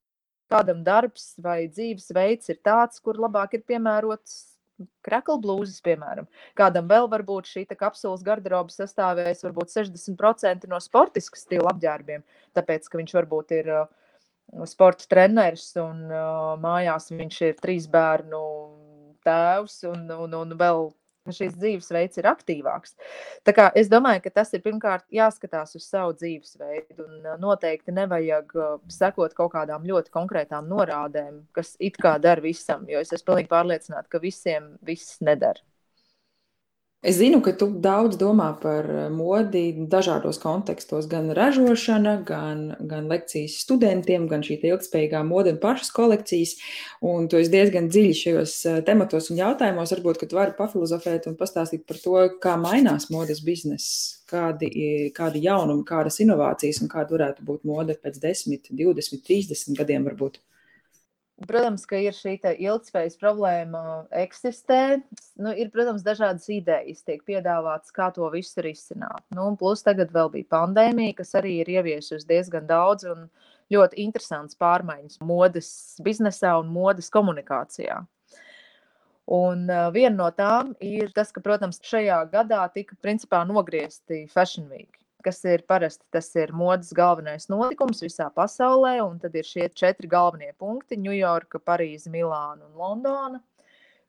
kādam 0.52 0.84
darbs 0.86 1.32
vai 1.43 1.63
dzīvesveids 1.72 2.54
ir 2.54 2.62
tāds, 2.65 3.02
kur 3.04 3.20
labāk 3.20 3.58
ir 3.58 3.65
piemērots 3.67 4.57
Krakla 5.06 5.38
blūzas, 5.42 5.80
piemēram. 5.86 6.28
Kādam 6.58 6.90
vēl 6.90 7.08
var 7.10 7.24
būt 7.26 7.50
šī 7.50 7.63
kapsulas 7.72 8.26
garderoba 8.26 8.74
sastāvēs 8.74 9.42
varbūt 9.46 9.74
60% 9.74 10.68
no 10.70 10.80
sportiska 10.84 11.40
stila 11.40 11.72
apģērbiem, 11.74 12.26
tāpēc, 12.58 12.86
ka 12.86 13.00
viņš 13.00 13.16
varbūt 13.18 13.56
ir 13.58 13.72
uh, 13.74 13.88
sporta 14.70 15.10
treneris 15.10 15.72
un 15.82 16.06
uh, 16.12 16.54
mājās 16.62 17.10
viņš 17.13 17.42
ir 17.50 17.58
trīs 17.62 17.90
bērnu 17.90 18.44
tēvs 19.26 19.82
un, 19.90 20.06
un, 20.13 20.38
un 20.44 20.56
vēl 20.60 20.92
šīs 21.36 21.56
dzīvesveids 21.58 22.22
ir 22.22 22.30
aktīvāks. 22.32 22.96
Tā 23.48 23.56
kā 23.56 23.70
es 23.78 23.92
domāju, 23.92 24.24
ka 24.26 24.34
tas 24.42 24.54
ir 24.56 24.63
pirmkārt 24.66 25.06
jāskatās 25.13 25.76
uz 25.78 25.88
savu 25.88 26.16
dzīvesveidu, 26.18 27.06
un 27.06 27.32
noteikti 27.42 27.96
nevajag 27.96 28.54
sekot 28.94 29.36
kaut 29.38 29.54
kādām 29.56 29.88
ļoti 29.88 30.13
konkrētām 30.13 30.70
norādēm, 30.72 31.42
kas 31.56 31.76
it 31.80 32.00
kā 32.02 32.18
dara 32.22 32.44
visam, 32.44 32.86
jo 32.90 33.02
es 33.02 33.13
esmu 33.13 33.32
pilnīgi 33.32 33.54
pārliecināta, 33.54 34.10
ka 34.12 34.24
visiem 34.24 34.76
viss 34.86 35.20
nedara. 35.22 35.63
Es 37.08 37.15
zinu, 37.22 37.38
ka 37.39 37.54
tu 37.56 37.70
daudz 37.80 38.17
domā 38.20 38.50
par 38.60 38.88
eh, 38.91 39.04
modi 39.13 39.62
dažādos 39.93 40.41
kontekstos, 40.43 41.06
gan 41.08 41.30
ražošana, 41.38 42.17
gan, 42.28 42.65
gan 42.89 43.08
lekcijas 43.08 43.56
studentiem, 43.63 44.26
gan 44.28 44.43
šī 44.43 44.58
ilgspējīgā 44.74 45.22
mode 45.24 45.54
un 45.54 45.60
pašas 45.62 45.93
kolekcijas. 45.96 46.58
Un 47.08 47.30
tu 47.32 47.39
esi 47.39 47.54
diezgan 47.54 47.88
dziļi 47.88 48.17
šajos 48.22 48.56
eh, 48.67 48.82
tematos 48.89 49.32
un 49.32 49.39
jautājumos. 49.39 49.93
Varbūt, 49.96 50.20
ka 50.20 50.28
tu 50.28 50.39
vari 50.41 50.58
pafilozofēt 50.58 51.30
un 51.32 51.39
pastāstīt 51.39 51.88
par 51.88 52.02
to, 52.04 52.17
kā 52.43 52.58
mainās 52.60 53.08
modes 53.13 53.39
bizness, 53.46 54.17
kādi, 54.28 54.67
kādi 55.15 55.46
jaunumi, 55.48 55.88
kādas 55.88 56.20
inovācijas 56.26 56.84
un 56.84 56.91
kāda 56.91 57.15
varētu 57.15 57.48
būt 57.48 57.63
mode 57.72 57.96
pēc 58.04 58.20
10, 58.28 58.67
20, 58.84 59.24
30 59.32 59.80
gadiem 59.80 60.12
varbūt. 60.12 60.41
Protams, 61.45 61.84
ka 61.86 62.00
ir 62.02 62.15
šī 62.17 62.32
ilgspējas 62.41 63.19
problēma, 63.21 63.82
eksistē. 64.23 65.04
Nu, 65.38 65.52
ir, 65.54 65.69
protams, 65.69 66.02
dažādas 66.02 66.47
idejas, 66.50 67.04
tiek 67.06 67.21
piedāvātas, 67.30 67.93
kā 67.93 68.08
to 68.15 68.26
visu 68.34 68.63
risināt. 68.65 69.21
Nu, 69.38 69.52
plus 69.60 69.86
tagad 69.86 70.10
vēl 70.15 70.32
bija 70.34 70.50
pandēmija, 70.56 71.19
kas 71.19 71.36
arī 71.38 71.60
ir 71.62 71.69
ieviesusi 71.78 72.26
diezgan 72.26 72.65
daudz 72.65 73.06
un 73.12 73.28
ļoti 73.69 74.02
interesants 74.02 74.58
pārmaiņas 74.58 75.21
modes 75.21 75.69
biznesā 76.02 76.58
un 76.58 76.73
modes 76.73 77.13
komunikācijā. 77.13 78.02
Un 79.38 79.67
viena 79.93 80.15
no 80.17 80.32
tām 80.34 80.73
ir 80.82 81.13
tas, 81.13 81.30
ka, 81.36 81.43
protams, 81.45 81.84
šajā 81.86 82.23
gadā 82.34 82.65
tika 82.73 82.97
principā 83.04 83.43
nogriezti 83.45 84.26
Fashion 84.34 84.71
Week 84.73 84.97
kas 85.23 85.43
ir 85.45 85.63
parasti 85.67 86.06
tas 86.12 86.30
ir 86.36 86.53
modes 86.53 86.93
galvenais 86.95 87.47
notikums 87.49 88.01
visā 88.06 88.30
pasaulē, 88.34 88.97
tad 89.21 89.36
ir 89.36 89.47
šie 89.47 89.69
četri 89.69 90.08
galvenie 90.08 90.53
punkti- 90.58 90.97
Ņujorka, 91.06 91.60
Parīze, 91.60 92.12
Milāna 92.13 92.65
un 92.65 92.73
Londona, 92.77 93.41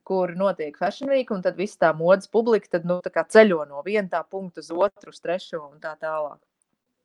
kur 0.04 0.34
notiek 0.36 0.76
Fashion 0.76 1.10
Week, 1.10 1.30
un 1.30 1.42
tad 1.42 1.56
viss 1.56 1.76
tā 1.76 1.94
modes 1.96 2.28
publika 2.28 2.68
tad, 2.76 2.84
nu, 2.84 3.00
tā 3.00 3.24
ceļo 3.24 3.66
no 3.68 3.82
viena 3.82 4.24
punkta 4.24 4.60
uz 4.60 4.70
otru, 4.70 5.10
uz 5.10 5.20
trešo 5.20 5.70
un 5.70 5.80
tā 5.80 5.96
tālāk. 6.00 6.38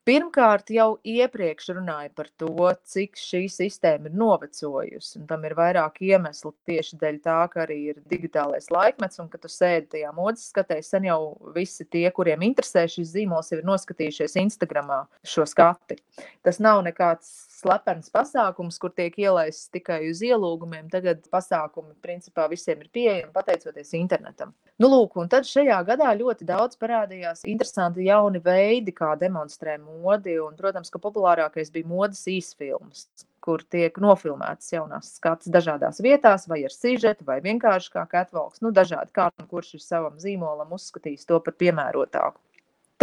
Pirmkārt, 0.03 0.67
jau 0.75 0.97
iepriekš 1.07 1.69
runāju 1.77 2.09
par 2.17 2.27
to, 2.41 2.71
cik 2.91 3.15
šī 3.15 3.45
sistēma 3.47 4.09
ir 4.09 4.17
novecojusi. 4.19 5.21
Tam 5.29 5.45
ir 5.47 5.55
vairāk 5.55 6.01
iemeslu 6.03 6.51
tieši 6.67 6.99
dēļ 6.99 7.19
tā, 7.23 7.37
ka 7.53 7.61
arī 7.63 7.77
ir 7.93 8.01
digitālais 8.11 8.67
laikmets, 8.73 9.21
un 9.23 9.29
ka 9.31 9.39
tu 9.39 9.47
sēdi 9.47 9.93
tajā 9.95 10.11
modes 10.17 10.49
skatē. 10.51 10.81
Sen 10.83 11.07
jau 11.07 11.19
visi 11.55 11.87
tie, 11.87 12.03
kuriem 12.11 12.43
interesē 12.49 12.83
šis 12.91 13.13
zīmols, 13.15 13.53
ir 13.55 13.63
noskatījušies 13.63 14.35
Instagramā 14.43 15.05
šo 15.23 15.47
skati. 15.47 16.01
Tas 16.43 16.59
nav 16.59 16.83
nekāds 16.83 17.31
slepens 17.63 18.11
pasākums, 18.11 18.75
kur 18.81 18.91
tiek 18.91 19.15
ielaists 19.23 19.71
tikai 19.71 20.01
uz 20.09 20.19
ielūgumiem. 20.25 20.89
Tagad 20.91 21.23
pasākumi 21.31 21.95
principā 22.03 22.49
visiem 22.51 22.83
ir 22.83 22.91
pieejami 22.91 23.31
pateicoties 23.31 23.95
internetam. 23.95 24.51
Nu, 24.81 24.89
lūk, 24.91 25.15
un 25.21 25.31
tad 25.31 25.47
šajā 25.47 25.79
gadā 25.87 26.11
ļoti 26.17 26.47
daudz 26.49 26.75
parādījās 26.81 27.45
interesanti 27.47 28.09
jauni 28.09 28.41
veidi, 28.43 28.91
kā 28.95 29.13
demonstrē 29.21 29.77
modi. 30.01 30.38
Un, 30.41 30.56
protams, 30.60 30.91
ka 30.93 31.01
populārākais 31.03 31.71
bija 31.73 31.89
modes 31.89 32.23
īsfilms, 32.29 33.06
kur 33.43 33.63
tiek 33.73 33.97
nofilmētas 34.01 34.71
jaunās 34.73 35.13
skatas 35.17 35.51
dažādās 35.53 36.01
vietās, 36.03 36.47
vai 36.51 36.63
ar 36.67 36.73
sižetu, 36.73 37.27
vai 37.27 37.41
vienkārši 37.43 37.93
kā 37.93 38.08
catwalks. 38.12 38.63
Nu, 38.63 38.71
dažādi 38.75 39.13
kā 39.15 39.29
kurš 39.51 39.75
ir 39.77 39.86
savam 39.86 40.17
zīmolam 40.21 40.73
uzskatījis 40.77 41.27
to 41.29 41.39
par 41.43 41.58
piemērotāku. 41.60 42.39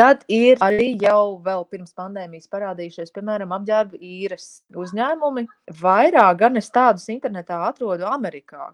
Tad 0.00 0.22
ir 0.32 0.60
arī 0.64 0.94
jau 1.02 1.40
pirms 1.68 1.90
pandēmijas 1.92 2.48
parādījušies, 2.48 3.10
piemēram, 3.12 3.50
apģērba 3.52 3.98
īres 4.00 4.62
uzņēmumi. 4.72 5.44
Vairāk 5.82 6.38
gan 6.40 6.56
es 6.56 6.70
tādus 6.72 7.10
internetā 7.12 7.58
atrodu 7.66 8.06
Amerikā. 8.08 8.70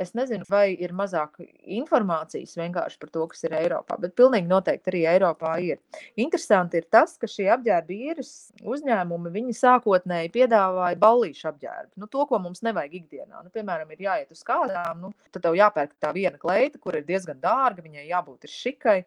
Es 0.00 0.14
nezinu, 0.16 0.46
vai 0.48 0.72
ir 0.80 0.94
mazāk 0.96 1.42
informācijas 1.76 2.54
vienkārši 2.56 2.96
par 3.02 3.10
to, 3.12 3.24
kas 3.28 3.44
ir 3.44 3.54
Eiropā, 3.58 3.98
bet 4.00 4.14
pilnīgi 4.16 4.48
noteikti 4.48 4.92
arī 4.92 5.02
Eiropā 5.10 5.52
ir. 5.60 5.80
Interesanti 6.24 6.80
ir 6.80 6.86
tas, 6.88 7.18
ka 7.20 7.28
šie 7.28 7.50
apģērba 7.52 7.92
īres 8.08 8.30
uzņēmumi, 8.64 9.32
viņi 9.34 9.56
sākotnēji 9.58 10.32
piedāvāja 10.38 10.96
ballīšu 11.02 11.50
apģērbu. 11.52 11.92
Nu, 12.00 12.08
to, 12.08 12.24
ko 12.30 12.40
mums 12.40 12.64
nevajag 12.64 12.96
ikdienā. 13.02 13.42
Nu, 13.44 13.52
piemēram, 13.52 13.92
ir 13.92 14.06
jāiet 14.06 14.32
uz 14.32 14.40
kādām, 14.46 15.04
nu, 15.04 15.12
tad 15.34 15.44
tev 15.44 15.58
jāpērk 15.60 15.92
tā 16.00 16.14
viena 16.16 16.40
kleita, 16.40 16.80
kur 16.80 16.96
ir 16.96 17.04
diezgan 17.08 17.42
dārga, 17.42 17.84
viņai 17.84 18.06
jābūt 18.08 18.48
šikai. 18.48 19.02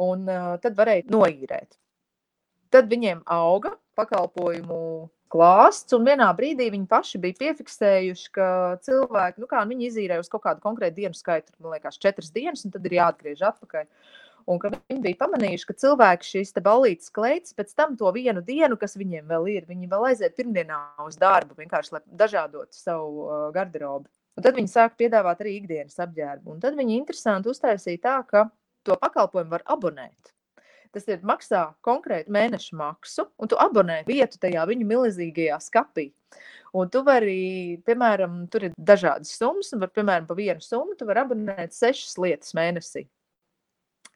Un 0.00 0.28
uh, 0.28 0.52
tad 0.60 0.76
varēja 0.76 1.08
noīrēt. 1.12 1.80
Tad 2.70 2.92
viņiem 2.92 3.24
auga 3.26 3.72
pakalpojumu 3.98 4.82
klāsts, 5.30 5.94
un 5.96 6.06
vienā 6.06 6.28
brīdī 6.36 6.68
viņi 6.74 6.88
paši 6.90 7.20
bija 7.22 7.38
piefiksējuši, 7.38 8.30
ka 8.34 8.46
cilvēki, 8.86 9.42
nu 9.42 9.48
kā 9.50 9.62
viņi 9.68 9.86
izīrēja 9.90 10.24
uz 10.24 10.30
kaut 10.32 10.44
kādu 10.46 10.64
konkrētu 10.64 10.98
dienu 10.98 11.16
skaitu, 11.16 11.54
man 11.58 11.76
liekas, 11.76 12.00
četras 12.02 12.32
dienas, 12.34 12.64
un 12.66 12.74
tad 12.74 12.88
ir 12.88 12.98
jāatgriež 12.98 13.44
atpakaļ. 13.52 13.86
Un 14.50 14.58
ka 14.58 14.70
viņi 14.72 15.02
bija 15.04 15.18
pamanījuši, 15.20 15.66
ka 15.68 15.76
cilvēki 15.82 16.26
šīs 16.26 16.54
balītas 16.64 17.12
kleitas 17.14 17.54
pēc 17.54 17.74
tam 17.76 17.92
to 18.00 18.10
vienu 18.16 18.42
dienu, 18.42 18.78
kas 18.80 18.96
viņiem 18.98 19.28
vēl 19.30 19.46
ir, 19.52 19.68
viņi 19.68 19.90
vēl 19.90 20.06
aiziet 20.08 20.34
pirmdienā 20.38 20.80
uz 21.04 21.20
darbu, 21.20 21.54
vienkārši 21.60 21.94
lai 21.94 22.02
dažādotu 22.22 22.74
savu 22.74 23.26
uh, 23.26 23.44
garderobu. 23.54 24.08
Un 24.38 24.46
tad 24.46 24.56
viņi 24.56 24.72
sāk 24.72 24.96
piedāvāt 24.98 25.42
arī 25.44 25.58
ikdienas 25.60 26.00
apģērbu. 26.00 26.54
Un 26.54 26.62
tad 26.62 26.78
viņi 26.78 26.96
interesanti 26.96 27.52
uztaisīja 27.52 28.02
tā, 28.06 28.16
ka 28.26 28.46
to 28.88 28.96
pakalpojumu 28.98 29.52
var 29.52 29.66
abonēt. 29.70 30.32
Tas 30.94 31.06
ir 31.06 31.20
maksā 31.26 31.68
konkrēti 31.86 32.32
mēneša 32.34 32.76
maksu, 32.78 33.28
un 33.38 33.50
tu 33.50 33.58
abonē 33.62 34.00
vietu 34.08 34.40
tajā 34.42 34.64
viņu 34.66 34.88
milzīgajā 34.90 35.60
skapī. 35.62 36.08
Un 36.74 36.90
tu 36.90 37.02
vari, 37.06 37.78
piemēram, 37.86 38.44
tur 38.50 38.68
ir 38.68 38.74
dažādas 38.78 39.32
summas, 39.38 39.72
un 39.74 39.82
var, 39.82 39.90
piemēram, 39.94 40.26
pa 40.28 40.36
vienu 40.38 40.62
summu 40.62 40.98
tu 40.98 41.06
vari 41.06 41.22
abonēt 41.24 41.74
sešas 41.74 42.18
lietas 42.22 42.54
mēnesī 42.58 43.06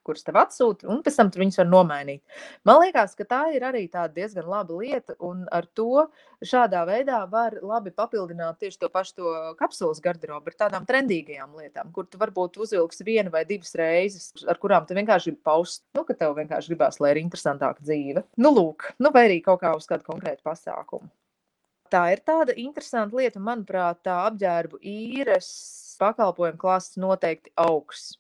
kuras 0.05 0.25
tev 0.27 0.39
atsūta, 0.41 0.89
un 0.91 1.01
pēc 1.05 1.17
tam 1.19 1.31
viņas 1.35 1.61
var 1.63 1.69
nomainīt. 1.71 2.23
Man 2.69 2.81
liekas, 2.83 3.17
ka 3.19 3.27
tā 3.29 3.41
ir 3.57 3.65
arī 3.67 3.87
diezgan 4.15 4.47
laba 4.51 4.77
lieta, 4.79 5.17
un 5.25 5.45
ar 5.53 5.67
to 5.79 6.07
šādā 6.45 6.85
veidā 6.89 7.23
var 7.31 7.57
labi 7.63 7.93
papildināt 7.95 8.61
tieši 8.61 8.81
to 8.83 8.91
pašu 8.93 9.17
to 9.19 9.35
kapsulas 9.59 10.03
garderobu 10.05 10.53
ar 10.53 10.59
tādām 10.65 10.87
trendīgajām 10.89 11.57
lietām, 11.59 11.93
kur 11.95 12.07
tu 12.07 12.21
varbūt 12.21 12.61
uzvilksi 12.61 13.07
vienu 13.07 13.33
vai 13.35 13.45
divas 13.49 13.75
reizes, 13.79 14.31
ar 14.49 14.61
kurām 14.61 14.87
tu 14.87 14.97
vienkārši 14.97 15.33
gribi 15.33 15.45
paust, 15.45 15.85
nu, 15.97 16.05
ka 16.05 16.17
tev 16.19 16.37
vienkārši 16.39 16.73
gribās, 16.73 17.01
lai 17.01 17.15
ir 17.15 17.25
interesantāka 17.25 17.85
dzīve. 17.85 18.25
Nu, 18.37 18.53
lūk, 18.55 18.93
nu, 19.01 19.13
vai 19.15 19.29
arī 19.29 19.41
kaut 19.45 19.63
kā 19.65 19.75
uz 19.77 19.89
kādu 19.91 20.07
konkrētu 20.07 20.45
pasākumu. 20.47 21.11
Tā 21.93 22.09
ir 22.11 22.25
tāda 22.27 22.57
interesanta 22.59 23.15
lieta, 23.15 23.39
manuprāt, 23.39 24.01
tā 24.03 24.17
apģērbu 24.27 24.81
īres 24.83 25.49
pakalpojumu 26.01 26.59
klases 26.59 26.99
noteikti 26.99 27.53
augsts 27.61 28.17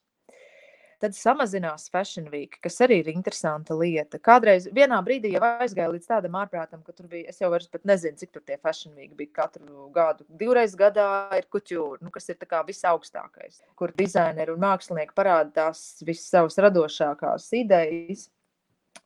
tad 1.04 1.16
samazinās 1.16 1.90
Fashion 1.92 2.30
Week, 2.32 2.56
kas 2.64 2.80
arī 2.84 3.02
ir 3.02 3.10
interesanta 3.12 3.76
lieta. 3.76 4.16
Kādreiz 4.24 4.70
vienā 4.72 4.96
brīdī 5.04 5.34
jau 5.34 5.42
aizgāja 5.44 5.90
līdz 5.92 6.08
tādam 6.08 6.38
ārprātam, 6.40 6.80
ka 6.86 6.94
tur 6.96 7.10
bija, 7.10 7.28
es 7.28 7.42
jau 7.42 7.50
vairs 7.52 7.68
nezinu, 7.84 8.16
cik 8.20 8.32
tur 8.32 8.44
tie 8.46 8.56
Fashion 8.56 8.94
Week 8.96 9.12
bija 9.18 9.42
katru 9.42 9.90
gadu. 9.94 10.24
Divreiz 10.40 10.76
gadā 10.78 11.08
ir 11.36 11.48
kuķūra, 11.52 12.00
nu, 12.04 12.12
kas 12.14 12.30
ir 12.32 12.38
tā 12.40 12.48
kā 12.48 12.62
visaugstākais, 12.64 13.60
kur 13.76 13.92
dizaineri 13.98 14.54
un 14.54 14.64
mākslinieki 14.64 15.16
parāda 15.16 15.52
tās 15.60 15.84
visas 16.06 16.30
savas 16.32 16.56
radošākās 16.64 17.50
idejas 17.60 18.30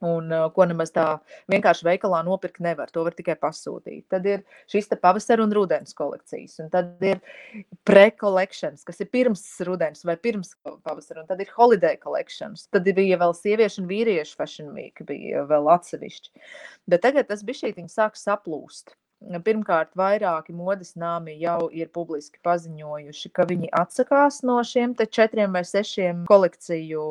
un 0.05 0.31
uh, 0.33 0.46
ko 0.55 0.66
nemaz 0.68 0.92
tā 0.94 1.07
vienkārši 1.51 1.87
veikalā 1.87 2.20
nopirkt 2.27 2.61
nevar. 2.64 2.90
To 2.94 3.05
var 3.07 3.16
tikai 3.18 3.35
pasūtīt. 3.40 4.05
Tad 4.12 4.27
ir 4.29 4.44
šīs 4.70 4.90
pavasara 5.03 5.44
un 5.44 5.55
rudens 5.55 5.96
kolekcijas, 5.98 6.59
un 6.62 6.70
tad 6.72 7.03
ir 7.07 7.22
pre-collections, 7.88 8.85
kas 8.87 9.03
ir 9.03 9.11
pirms 9.14 9.44
rudens 9.66 10.07
vai 10.07 10.16
pirms 10.20 10.55
pavasara, 10.64 11.24
un 11.24 11.31
tad 11.31 11.42
ir 11.42 11.53
holiday 11.57 11.98
collections. 12.01 12.68
Tad 12.72 12.88
bija 12.94 13.18
vēl 13.20 13.35
sieviešu 13.37 13.83
un 13.83 13.90
vīriešu 13.90 14.38
fashion 14.38 14.72
week, 14.77 15.03
bija 15.09 15.44
vēl 15.48 15.70
atsevišķi. 15.74 16.33
Bet 16.88 17.05
tagad 17.07 17.31
tas 17.31 17.44
bija 17.46 17.64
šī, 17.64 17.74
viņi 17.81 17.92
sāk 17.92 18.18
saplūst. 18.18 18.96
Pirmkārt, 19.18 19.90
vairāki 19.98 20.52
modes 20.54 20.92
nāmi 20.94 21.33
jau 21.42 21.66
ir 21.74 21.88
publiski 21.90 22.38
paziņojuši, 22.46 23.31
ka 23.35 23.46
viņi 23.50 23.70
atsakās 23.74 24.44
no 24.46 24.61
šiem 24.62 24.94
četriem 24.94 25.57
vai 25.59 25.64
sešiem 25.66 26.20
kolekciju 26.31 27.02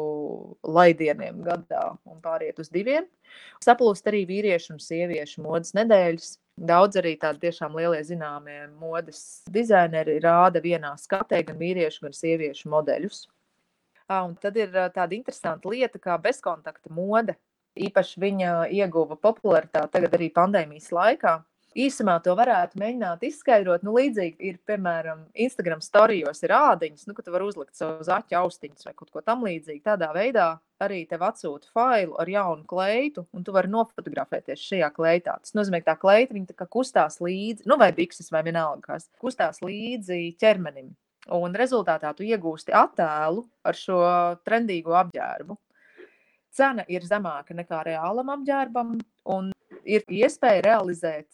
laidieniem 0.63 1.41
gadā 1.43 1.98
un 2.08 2.22
pāriet 2.24 2.62
uz 2.63 2.72
diviem. 2.72 3.04
Saplūst 3.60 4.08
arī 4.08 4.24
vīriešu 4.30 4.78
un 4.78 4.80
sieviešu 4.80 5.43
modes 5.43 5.76
nedēļas. 5.76 6.38
Daudz 6.58 7.02
arī 7.02 7.17
tādi 7.20 7.43
tiešām 7.43 7.76
lielie 7.76 8.00
zināmie 8.08 8.70
modes 8.80 9.43
dizaineri 9.52 10.17
rāda 10.24 10.63
vienā 10.63 10.93
skatē 10.98 11.43
gan 11.43 11.60
vīriešu, 11.60 12.06
gan 12.08 12.15
sieviešu 12.15 12.72
modeļus. 12.72 13.28
Un 14.08 14.39
tad 14.39 14.56
ir 14.56 14.72
tāda 14.96 15.12
interesanta 15.12 15.67
lieta, 15.67 16.00
kā 16.00 16.15
bezkontakta 16.24 16.88
mode. 16.88 17.36
Īpaši 17.78 18.24
viņa 18.24 18.56
ieguva 18.74 19.20
popularitāti 19.20 19.91
tagad 20.00 20.15
arī 20.15 20.32
pandēmijas 20.34 20.89
laikā 20.96 21.36
īsumā 21.78 22.18
to 22.26 22.34
varētu 22.38 22.80
mēģināt 22.82 23.24
izskaidrot. 23.28 23.84
Nu, 23.86 23.94
līdzīgi 23.98 24.50
ir, 24.50 24.58
piemēram, 24.68 25.26
Instagram 25.46 25.82
storijos 25.86 26.42
ir 26.44 26.54
rādiņas, 26.54 27.06
nu, 27.10 27.16
ka 27.18 27.26
tu 27.26 27.34
vari 27.34 27.48
uzlikt 27.48 27.78
savu 27.78 28.06
zaķu 28.08 28.38
austiņus 28.42 28.88
vai 28.88 28.94
kaut 28.98 29.12
ko 29.13 29.24
tamlīdzīgu. 29.26 29.84
Tādā 29.86 30.10
veidā 30.16 30.48
arī 30.84 31.04
tev 31.10 31.26
atsūta 31.28 31.70
failu 31.74 32.18
ar 32.22 32.30
jaunu 32.30 32.66
kleitu, 32.70 33.26
un 33.34 33.46
tu 33.46 33.54
vari 33.56 33.72
nofotografēties 33.74 34.66
šajā 34.72 34.92
kleitā. 34.96 35.38
Tas 35.44 35.56
nozīmē, 35.58 35.82
ka 35.84 35.94
tā 35.94 35.98
kleita 36.02 36.58
tā 36.58 36.70
kustās 36.70 37.20
līdzi, 37.24 37.68
nu, 37.70 37.78
vai 37.82 37.92
bikses, 37.96 38.32
vai 38.34 38.44
vienalga 38.48 38.94
kas, 38.94 39.10
kustās 39.22 39.62
līdzi 39.66 40.38
ķermenim. 40.42 40.94
Un 41.38 41.56
rezultātā 41.60 42.13
tu 42.16 42.24
iegūsti 42.24 42.72
attēlu 42.76 43.44
ar 43.68 43.76
šo 43.76 44.02
trendīgo 44.48 44.96
apģērbu. 44.96 45.58
Cena 46.58 46.86
ir 46.90 47.04
zemāka 47.06 47.54
nekā 47.58 47.84
reālam 47.86 48.32
apģērbam, 48.34 48.96
un 49.34 49.52
ir 49.86 50.06
iespēja 50.08 50.63
realizēt 50.66 51.28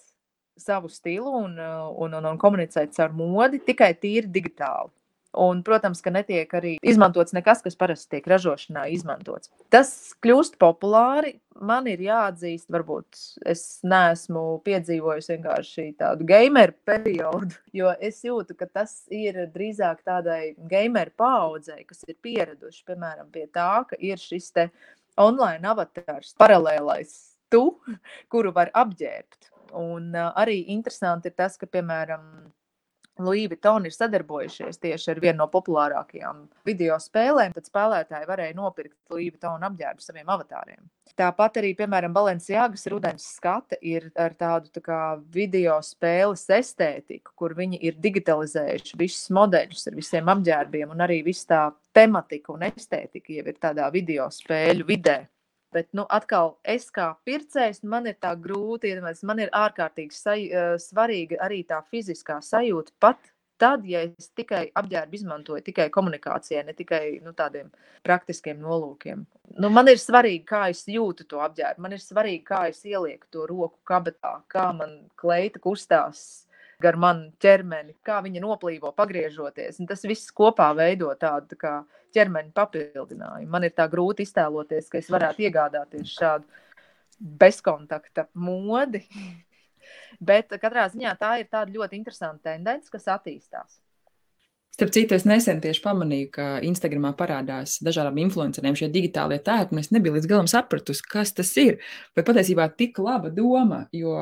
savu 0.59 0.89
stilu 0.89 1.31
un, 1.43 1.55
un, 1.59 2.17
un, 2.19 2.27
un 2.33 2.41
komunicēt 2.41 2.99
ar 3.01 3.15
modi 3.15 3.61
tikai 3.63 3.93
tīri 3.99 4.29
digitāli. 4.31 4.91
Un, 5.33 5.63
protams, 5.65 5.97
ka 6.05 6.11
netiek 6.13 6.51
arī 6.53 6.75
izmantots 6.85 7.33
nekas, 7.33 7.63
kas 7.65 7.73
parasti 7.77 8.11
tiek 8.13 8.27
ražošanā 8.29 8.83
izmantots. 8.93 9.49
Tas 9.73 9.89
kļūst 10.21 10.59
populāri. 10.61 11.39
Man 11.57 11.87
ir 11.89 12.01
jāatzīst, 12.05 12.67
varbūt 12.73 13.17
es 13.49 13.63
neesmu 13.85 14.43
piedzīvojis 14.65 15.31
vienkārši 15.33 15.87
tādu 16.01 16.25
gameru 16.29 16.75
periodu, 16.85 17.57
jo 17.73 17.89
es 17.97 18.21
jūtu, 18.25 18.57
ka 18.57 18.69
tas 18.69 18.95
ir 19.13 19.39
drīzāk 19.53 20.01
tādai 20.05 20.53
gameru 20.69 21.13
paudzei, 21.17 21.81
kas 21.89 22.05
ir 22.05 22.17
pieraduši 22.21 22.85
piemēram 22.89 23.29
pie 23.33 23.47
tā, 23.53 23.85
ka 23.89 23.97
ir 23.97 24.21
šis 24.21 24.53
online 25.17 25.65
avatars, 25.69 26.33
paralēlais 26.41 27.13
tu, 27.53 27.63
kuru 28.33 28.53
var 28.53 28.73
apģērbt. 28.73 29.52
Un 29.79 30.11
arī 30.13 30.59
interesanti 30.73 31.31
ir 31.31 31.37
tas, 31.37 31.57
ka, 31.57 31.69
piemēram, 31.69 32.27
Louis 33.19 33.45
Vuitton 33.47 33.85
ir 33.85 33.93
sadarbojušies 33.93 34.79
tieši 34.81 35.11
ar 35.13 35.19
vienu 35.21 35.37
no 35.43 35.45
populārākajām 35.53 36.39
video 36.65 36.95
spēlēm, 36.97 37.53
tad 37.53 37.67
spēlētāji 37.69 38.25
varēja 38.25 38.55
nopirkt 38.57 38.95
Louis 39.13 39.29
Vuitton 39.29 39.65
apģērbu 39.67 40.01
saviem 40.01 40.31
avatāriem. 40.33 40.81
Tāpat 41.19 41.59
arī, 41.61 41.75
piemēram, 41.77 42.13
Balenciāgas 42.15 42.87
rudens 42.89 43.27
skate 43.35 43.77
ir 43.85 44.07
ar 44.17 44.33
tādu 44.33 44.71
tā 44.73 44.81
kā 44.81 45.01
video 45.35 45.77
spēles 45.85 46.47
estētiku, 46.57 47.35
kur 47.37 47.53
viņi 47.57 47.83
ir 47.85 47.99
digitalizējuši 48.01 48.97
visus 48.97 49.29
modeļus 49.37 49.85
ar 49.91 49.99
visiem 49.99 50.33
apģērbiem, 50.33 50.89
un 50.89 51.05
arī 51.05 51.21
viss 51.27 51.45
tā 51.45 51.67
tematika 51.93 52.55
un 52.55 52.65
estētika 52.71 53.37
jau 53.37 53.45
ir 53.45 53.61
tādā 53.61 53.91
video 53.93 54.25
spēļu 54.33 54.89
vidē. 54.89 55.19
Bet, 55.73 55.89
nu, 55.97 56.05
atkal, 56.13 56.55
es 56.63 56.89
kā 56.93 57.11
pircējs, 57.27 57.83
man 57.89 58.07
ir 58.09 58.17
tā 58.21 58.33
grūti 58.39 58.91
iedomāties, 58.91 59.23
man 59.27 59.41
ir 59.43 59.53
ārkārtīgi 59.57 60.17
saj, 60.17 60.43
svarīga 60.83 61.39
arī 61.45 61.63
tā 61.69 61.81
fiziskā 61.89 62.39
sajūta. 62.45 62.93
Pat 63.01 63.33
tad, 63.61 63.85
ja 63.87 64.03
es 64.05 64.29
tikai 64.35 64.65
apģērbu 64.75 65.17
izmantoju 65.17 65.63
tikai 65.65 65.87
komunikācijai, 65.93 66.65
ne 66.67 66.75
tikai 66.77 67.03
nu, 67.23 67.33
tādiem 67.37 67.69
praktiskiem 68.05 68.59
nolūkiem. 68.61 69.25
Nu, 69.59 69.69
man 69.73 69.91
ir 69.91 70.01
svarīgi, 70.01 70.43
kā 70.49 70.65
es 70.73 70.83
jūtu 70.89 71.27
to 71.29 71.43
apģērbu. 71.45 71.83
Man 71.85 71.95
ir 71.95 72.03
svarīgi, 72.03 72.43
kā 72.47 72.65
es 72.71 72.81
ielieku 72.87 73.29
to 73.31 73.47
roku 73.49 73.79
kabatā, 73.87 74.39
kā 74.51 74.69
man 74.75 74.97
kleita 75.19 75.61
kustās 75.63 76.43
gar 76.83 76.97
manu 76.99 77.31
ķermeni, 77.41 77.95
kā 78.05 78.19
viņa 78.25 78.43
noplīvo, 78.43 78.91
pagriežoties. 78.97 79.79
Un 79.81 79.89
tas 79.89 80.03
viss 80.07 80.33
kopā 80.35 80.69
veido 80.77 81.11
tādu 81.19 81.57
tā 81.59 81.77
ķermeņa 82.13 82.53
papildinājumu. 82.57 83.49
Man 83.55 83.65
ir 83.65 83.73
tā 83.77 83.87
grūti 83.91 84.27
iztēloties, 84.27 84.91
ka 84.91 84.99
es 84.99 85.09
varētu 85.13 85.47
iegādāties 85.47 86.13
šādu 86.19 86.61
bezkontakta 87.39 88.27
modi, 88.35 89.05
Bet 90.23 90.53
katrā 90.61 90.85
ziņā 90.91 91.15
tā 91.19 91.33
ir 91.41 91.49
ļoti 91.73 91.97
interesanta 91.99 92.51
tendence, 92.51 92.91
kas 92.91 93.09
attīstās. 93.17 93.79
Starp 94.73 94.89
citu, 94.89 95.13
es 95.13 95.21
nesen 95.29 95.59
tieši 95.61 95.83
pamanīju, 95.83 96.27
ka 96.33 96.45
Instagramā 96.65 97.11
parādās 97.17 97.75
dažādām 97.85 98.15
influenceriem 98.23 98.73
šie 98.79 98.87
digitālie 98.89 99.37
tēti, 99.45 99.75
un 99.75 99.81
es 99.83 99.91
nebiju 99.93 100.15
līdz 100.15 100.29
galam 100.31 100.49
sapratusi, 100.49 101.03
kas 101.11 101.35
tas 101.37 101.51
ir. 101.61 101.77
Bet 102.17 102.25
patiesībā 102.25 102.65
tik 102.73 102.97
laba 102.97 103.29
doma, 103.29 103.83
jo 103.93 104.15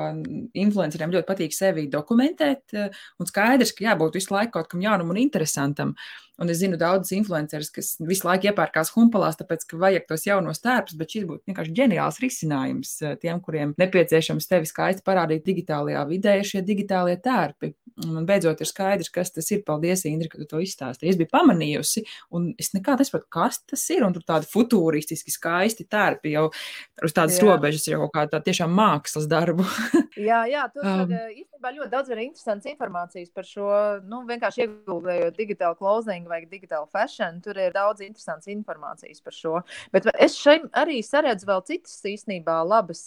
influenceriem 0.51 1.13
ļoti 1.15 1.29
patīk 1.29 1.55
sevi 1.55 1.85
dokumentēt, 1.93 2.75
un 2.75 3.31
skaidrs, 3.31 3.71
ka 3.77 3.87
jābūt 3.87 4.19
visu 4.19 4.35
laiku 4.35 4.57
kaut 4.57 4.67
kam 4.73 4.83
jaunam 4.83 5.15
un 5.15 5.21
interesantam. 5.23 5.95
Un 6.41 6.49
es 6.49 6.57
zinu 6.61 6.79
daudzus 6.81 7.13
influencerus, 7.13 7.69
kas 7.73 7.93
visu 8.01 8.25
laiku 8.25 8.49
iepērkās 8.49 8.93
humpalās, 8.95 9.37
tāpēc, 9.37 9.67
ka 9.69 9.77
vajag 9.81 10.07
tos 10.09 10.25
jaunos 10.25 10.63
tērpus, 10.63 10.97
bet 10.97 11.13
šis 11.13 11.27
būtu 11.29 11.51
vienkārši 11.51 11.75
ģeniāls 11.77 12.17
risinājums 12.23 12.95
eh, 13.05 13.13
tiem, 13.21 13.41
kuriem 13.45 13.75
nepieciešams 13.81 14.49
tevi 14.49 14.69
skaisti 14.69 15.05
parādīt 15.05 15.45
digitālajā 15.45 16.01
vidē, 16.09 16.39
ir 16.41 16.49
šie 16.49 16.63
digitālie 16.65 17.19
tērpi. 17.21 17.75
Un 18.01 18.25
beidzot 18.25 18.61
ir 18.63 18.69
skaidrs, 18.69 19.11
kas 19.13 19.33
tas 19.35 19.49
ir. 19.53 19.61
Paldies, 19.67 20.05
Indri, 20.09 20.29
ka 20.31 20.39
tu 20.39 20.47
to 20.49 20.61
izstāstīji. 20.63 21.11
Es 21.11 21.19
biju 21.19 21.29
pamanījusi, 21.33 22.03
un 22.37 22.47
es 22.59 22.71
nekā 22.73 22.95
nesaprotu, 22.97 23.27
kas 23.31 23.59
tas 23.67 23.83
ir. 23.93 24.05
Un 24.07 24.15
tur 24.15 24.23
tādi 24.25 24.47
futūristiski 24.49 25.33
skaisti 25.33 25.85
tērpi 25.91 26.33
jau 26.33 26.47
uz 26.49 27.15
tādas 27.15 27.37
jā. 27.37 27.45
robežas, 27.45 27.85
jau 27.91 28.07
kā 28.13 28.25
tā 28.31 28.39
tiešām 28.45 28.73
mākslas 28.77 29.27
darbu. 29.29 29.67
jā, 30.29 30.43
jā, 30.49 30.65
tur 30.73 30.87
um, 30.87 31.11
īstenībā 31.11 31.73
ļoti 31.77 31.91
daudz 31.91 32.13
ir 32.13 32.23
interesants 32.25 32.71
informācijas 32.71 33.29
par 33.35 33.47
šo, 33.49 33.69
nu, 34.07 34.23
vienkārši 34.29 34.65
ieguldējot 34.65 35.37
digitālu 35.37 35.77
closing 35.81 36.30
vai 36.31 36.41
digitālu 36.47 36.87
fashion. 36.91 37.41
Tur 37.43 37.59
ir 37.61 37.75
daudz 37.75 38.03
interesants 38.05 38.49
informācijas 38.51 39.21
par 39.23 39.35
šo. 39.35 39.59
Bet 39.93 40.09
es 40.17 40.39
šeit 40.39 40.65
arī 40.77 41.01
saredzu 41.05 41.49
vēl 41.49 41.61
citas 41.67 41.99
īstenībā 42.07 42.61
labas 42.67 43.03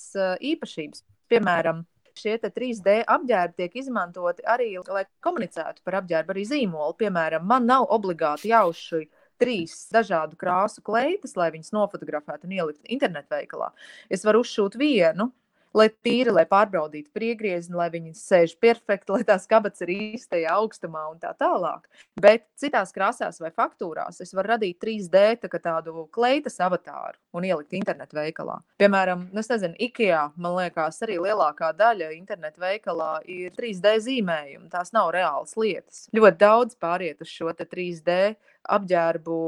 īpašības. 0.53 1.05
Piemēram, 1.33 1.83
šie 2.19 2.37
3D 2.39 3.01
apģērbi 3.11 3.59
tiek 3.59 3.77
izmantoti 3.83 4.45
arī, 4.47 4.71
lai 4.93 5.05
komunicētu 5.25 5.83
par 5.85 6.01
apģērbu, 6.03 6.35
arī 6.35 6.47
zīmolu. 6.49 6.97
Piemēram, 7.01 7.47
man 7.49 7.67
nav 7.71 7.89
obligāti 7.95 8.53
jāuzšuj 8.53 9.07
trīs 9.41 9.89
dažādu 9.95 10.39
krāsu 10.39 10.83
kleitas, 10.85 11.35
lai 11.39 11.51
viņas 11.55 11.73
nofotografētu 11.75 12.47
un 12.49 12.55
ieliktu 12.59 12.93
internetveikalā. 12.97 13.73
Es 14.13 14.23
varu 14.27 14.45
uzšūt 14.45 14.79
vienu, 14.79 15.33
lai 15.75 15.89
tīri, 16.07 16.33
lai 16.35 16.45
pārbaudītu 16.49 17.13
priegriezni, 17.15 17.75
lai 17.79 17.89
viņi 17.93 18.15
sēž 18.19 18.57
perfekti, 18.63 19.13
lai 19.17 19.27
tās 19.27 19.49
kabats 19.51 19.85
ir 19.85 19.93
īstajā 19.95 20.55
augstumā 20.55 21.07
un 21.11 21.19
tā 21.23 21.35
tālāk. 21.39 21.89
Bet 22.21 22.47
citās 22.61 22.95
krāsās 22.95 23.41
vai 23.43 23.51
faktūrās 23.55 24.23
es 24.25 24.35
varu 24.37 24.55
radīt 24.55 24.81
3D 24.83 25.25
tā 25.43 25.51
tādu 25.59 26.07
kleitas 26.15 26.61
avatāru 26.63 27.19
un 27.35 27.47
ielikt 27.47 27.75
internetu 27.77 28.19
veikalā. 28.19 28.61
Piemēram, 28.81 29.29
nu, 29.33 29.43
es 29.43 29.51
nezinu, 29.51 29.77
IKEA, 29.89 30.29
man 30.41 30.57
liekas, 30.59 31.01
arī 31.07 31.19
lielākā 31.23 31.73
daļa 31.77 32.13
internetu 32.17 32.63
veikalā 32.63 33.13
ir 33.31 33.55
3D 33.59 33.97
zīmējumi. 34.07 34.71
Tās 34.73 34.95
nav 34.95 35.13
reālas 35.15 35.57
lietas. 35.59 36.07
Ļoti 36.15 36.41
daudz 36.41 36.79
pāriet 36.81 37.23
uz 37.25 37.31
šo 37.31 37.53
3D 37.55 38.35
apģērbu 38.75 39.39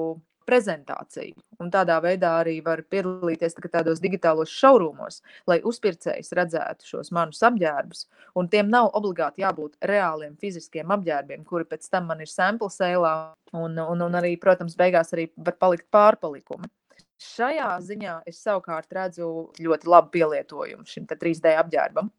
prezentāciju. 0.47 1.37
Un 1.63 1.71
tādā 1.73 1.97
veidā 2.05 2.33
arī 2.41 2.57
var 2.65 2.83
piedalīties 2.91 3.57
tādos 3.73 4.01
digitālos 4.03 4.53
šaurumos, 4.53 5.21
lai 5.49 5.59
uzpircējs 5.67 6.35
redzētu 6.37 6.89
šos 6.91 7.13
manus 7.17 7.43
apģērbus. 7.47 8.07
Un 8.39 8.51
tiem 8.53 8.71
nav 8.73 8.91
obligāti 8.99 9.45
jābūt 9.45 9.79
reāliem 9.91 10.37
fiziskiem 10.41 10.93
apģērbiem, 10.97 11.45
kuri 11.45 11.69
pēc 11.69 11.89
tam 11.91 12.11
man 12.13 12.23
ir 12.25 12.31
sample 12.33 12.71
sēlā. 12.73 13.17
Un, 13.57 13.79
un, 13.79 14.03
un 14.03 14.19
arī, 14.19 14.35
protams, 14.41 14.77
beigās 14.77 15.15
arī 15.17 15.31
var 15.37 15.57
palikt 15.61 15.87
pārpalikumi. 15.95 16.69
Šajā 17.17 17.71
ziņā 17.81 18.19
es 18.29 18.43
savukārt 18.45 18.93
redzu 18.93 19.29
ļoti 19.63 19.89
labu 19.89 20.13
pielietojumu 20.13 20.85
šim 20.85 21.07
3D 21.09 21.55
apģērbam. 21.63 22.11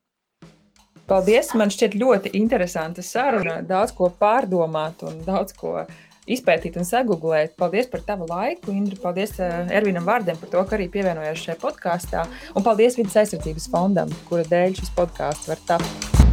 Paldies! 1.07 1.53
Man 1.55 1.69
šķiet 1.71 1.93
ļoti 1.95 2.33
interesanta 2.35 3.03
saruna. 3.05 3.61
Daudz 3.63 3.93
ko 3.95 4.09
pārdomāt 4.19 5.05
un 5.07 5.21
daudz 5.23 5.53
ko 5.55 5.77
izpētīt 6.27 6.77
un 6.79 6.87
sagūglēt. 6.87 7.55
Paldies 7.59 7.89
par 7.91 8.03
tavu 8.07 8.27
laiku, 8.29 8.75
Indri. 8.75 8.99
Paldies 9.01 9.37
uh, 9.39 9.65
Ervinam 9.73 10.07
Vārdam 10.07 10.39
par 10.41 10.53
to, 10.53 10.63
ka 10.67 10.77
arī 10.79 10.89
pievienojies 10.93 11.47
šajā 11.47 11.59
podkāstā. 11.63 12.27
Un 12.55 12.67
paldies 12.67 12.99
Vides 12.99 13.17
aizsardzības 13.23 13.69
fondam, 13.73 14.13
kura 14.29 14.47
dēļ 14.47 14.79
šis 14.81 14.95
podkāsts 14.97 15.51
var 15.51 15.67
tapt. 15.69 16.26